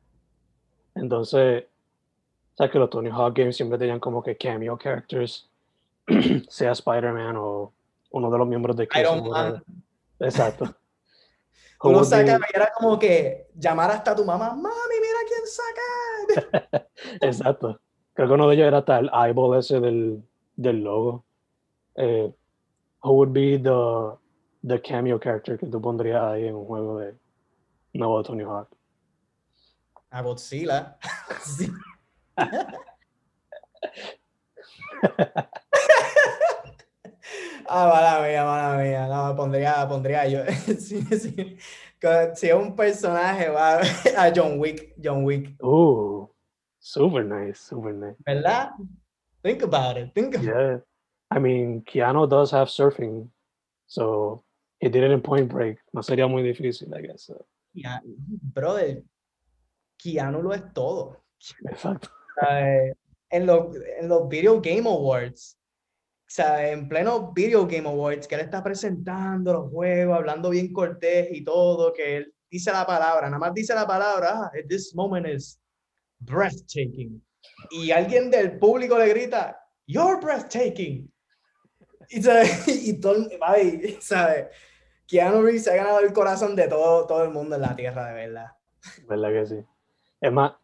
[0.94, 1.64] Entonces,
[2.54, 5.50] sabes que los Tony Hawk games siempre tenían como que cameo characters,
[6.48, 7.72] sea Spider-Man o
[8.12, 9.62] uno de los miembros de Iron Man.
[10.18, 10.64] Exacto.
[12.04, 16.86] Sacabas y era como que llamar hasta tu mamá, mami, mira quién saca.
[17.20, 17.78] Exacto.
[18.14, 20.22] Creo que uno de ellos era hasta el eyeball ese del,
[20.56, 21.24] del logo.
[21.96, 22.32] Eh,
[23.02, 24.16] who would be the,
[24.66, 27.14] the cameo character que tú pondrías ahí en un juego de
[27.92, 28.68] nuevo Tony Hawk?
[30.10, 30.96] A Godzilla.
[31.42, 31.70] Sí.
[37.68, 39.06] Ah, mala mía, mala mía.
[39.08, 40.44] No, pondría, pondría yo.
[40.78, 41.56] sí, sí.
[41.98, 45.54] Que Si es un personaje, va a John Wick, John Wick.
[45.62, 46.28] Ooh,
[46.78, 48.16] super nice, super nice.
[48.26, 48.70] ¿Verdad?
[49.42, 50.12] Think about it.
[50.14, 50.54] Think about it.
[50.54, 50.78] Yeah.
[51.30, 53.28] I mean, Keanu does have surfing,
[53.86, 54.44] so
[54.78, 55.78] he did it in Point Break.
[55.92, 57.24] No sería muy difícil, I guess.
[57.26, 57.44] so.
[57.74, 58.00] Ya,
[58.54, 59.02] Brother,
[59.98, 61.16] Keanu lo es todo.
[61.68, 62.08] Exacto.
[62.40, 62.94] ¿sabes?
[63.30, 65.58] en, los, en los Video Game Awards,
[66.34, 66.72] ¿sabes?
[66.72, 71.44] en pleno Video Game Awards, que él está presentando los juegos, hablando bien cortés y
[71.44, 75.60] todo, que él dice la palabra, nada más dice la palabra, ah, this moment is
[76.18, 77.24] breathtaking.
[77.70, 79.56] Y alguien del público le grita,
[79.86, 81.08] you're breathtaking.
[82.08, 82.66] Y, ¿sabes?
[82.88, 84.46] y todo, ay, ¿sabes?
[85.06, 88.14] Keanu Reeves ha ganado el corazón de todo, todo el mundo en la tierra, de
[88.14, 88.46] verdad.
[89.06, 89.64] ¿Verdad que sí?
[90.20, 90.54] Es más,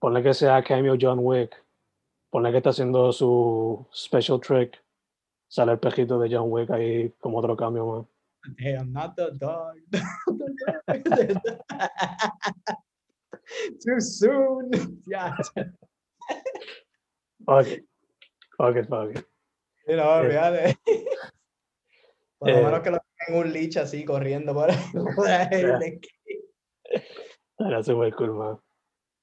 [0.00, 1.63] ponle que sea cameo John Wick,
[2.34, 4.82] ponle que está haciendo su special trick,
[5.46, 8.06] sale el pejito de John Wick ahí como otro cambio más.
[8.58, 9.76] Hey, I'm not the dog.
[13.84, 14.68] Too soon.
[15.06, 15.36] Ya.
[17.46, 17.84] Fuck it.
[18.58, 19.24] Fuck it, fuck it.
[19.86, 20.74] Sí, no, Eh.
[22.40, 26.00] Por lo eh, menos que lo tengan un lich así corriendo por ahí.
[27.60, 28.58] Era super cool, man.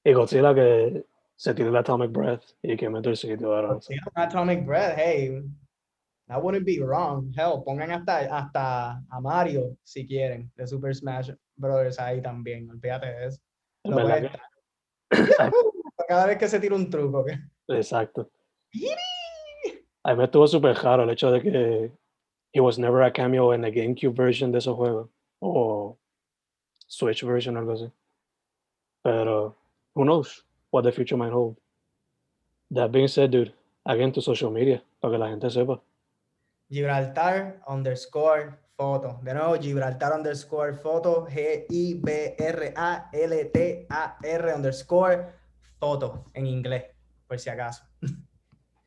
[0.02, 1.04] Y Godzilla que
[1.42, 3.80] se tire el Atomic Breath y que mete el sitio ahora.
[3.80, 5.42] Si es un Atomic Breath, hey,
[6.28, 7.34] that wouldn't be wrong.
[7.36, 12.70] Hell, pongan hasta, hasta a Mario si quieren, de Super Smash Brothers ahí también.
[12.70, 13.40] Olvídate de eso.
[13.82, 13.96] Lo
[16.08, 17.24] Cada vez que se tira un truco.
[17.66, 18.30] Exacto.
[20.04, 21.92] A mí me estuvo súper raro el hecho de que
[22.52, 25.98] he was never a cameo en la GameCube version de esos juegos o
[26.86, 27.90] Switch version algo así.
[29.02, 29.56] Pero
[29.96, 31.56] who knows what the future might hold.
[32.72, 33.52] That being said, dude,
[33.86, 34.82] again to social media.
[35.02, 35.82] para que la gente sepa.
[36.70, 39.18] Gibraltar underscore foto.
[39.22, 41.26] De nuevo, Gibraltar underscore foto.
[41.26, 42.14] G-I-B-R-A-L-T-A-R
[44.54, 45.34] underscore
[45.78, 46.84] foto en inglés,
[47.26, 47.84] por si acaso.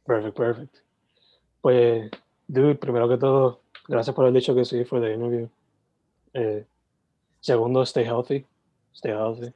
[0.06, 0.78] Perfect, perfect.
[1.62, 2.10] Pues,
[2.48, 5.50] dude, primero que todo, gracias por haber dicho que sí for the interview.
[6.34, 6.66] Eh,
[7.42, 8.46] segundo, stay healthy.
[8.94, 9.54] Stay healthy.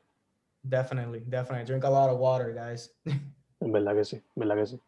[0.63, 1.65] Definitely, definitely.
[1.65, 2.93] Drink a lot of water, guys.
[3.61, 4.79] En verdad que sí, en verdad que sí.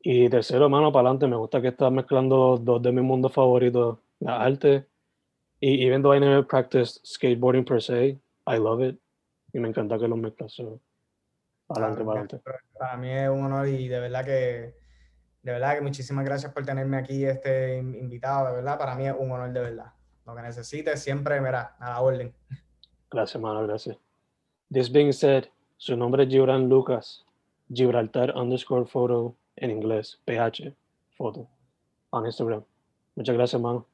[0.00, 3.98] Y tercero, mano, para adelante, me gusta que estás mezclando dos de mis mundos favoritos,
[4.20, 4.86] la arte.
[5.60, 8.98] Y even though I never practiced skateboarding per se, I love it.
[9.52, 10.52] Y me encanta que los mezclas.
[10.52, 10.80] So,
[11.68, 12.40] adelante, para adelante.
[12.78, 14.74] Para mí es un honor y de verdad que,
[15.42, 18.78] de verdad que muchísimas gracias por tenerme aquí este in- invitado, de verdad.
[18.78, 19.92] Para mí es un honor de verdad.
[20.24, 22.34] Lo que necesites siempre, mira, a la orden.
[23.10, 23.98] Gracias, mano, gracias.
[24.70, 25.48] This being said,
[25.78, 27.24] su nombre es Gibran Lucas,
[27.72, 30.74] Gibraltar underscore photo en inglés, PH,
[31.16, 31.48] foto,
[32.10, 32.62] on Instagram.
[33.16, 33.86] Muchas gracias, mano.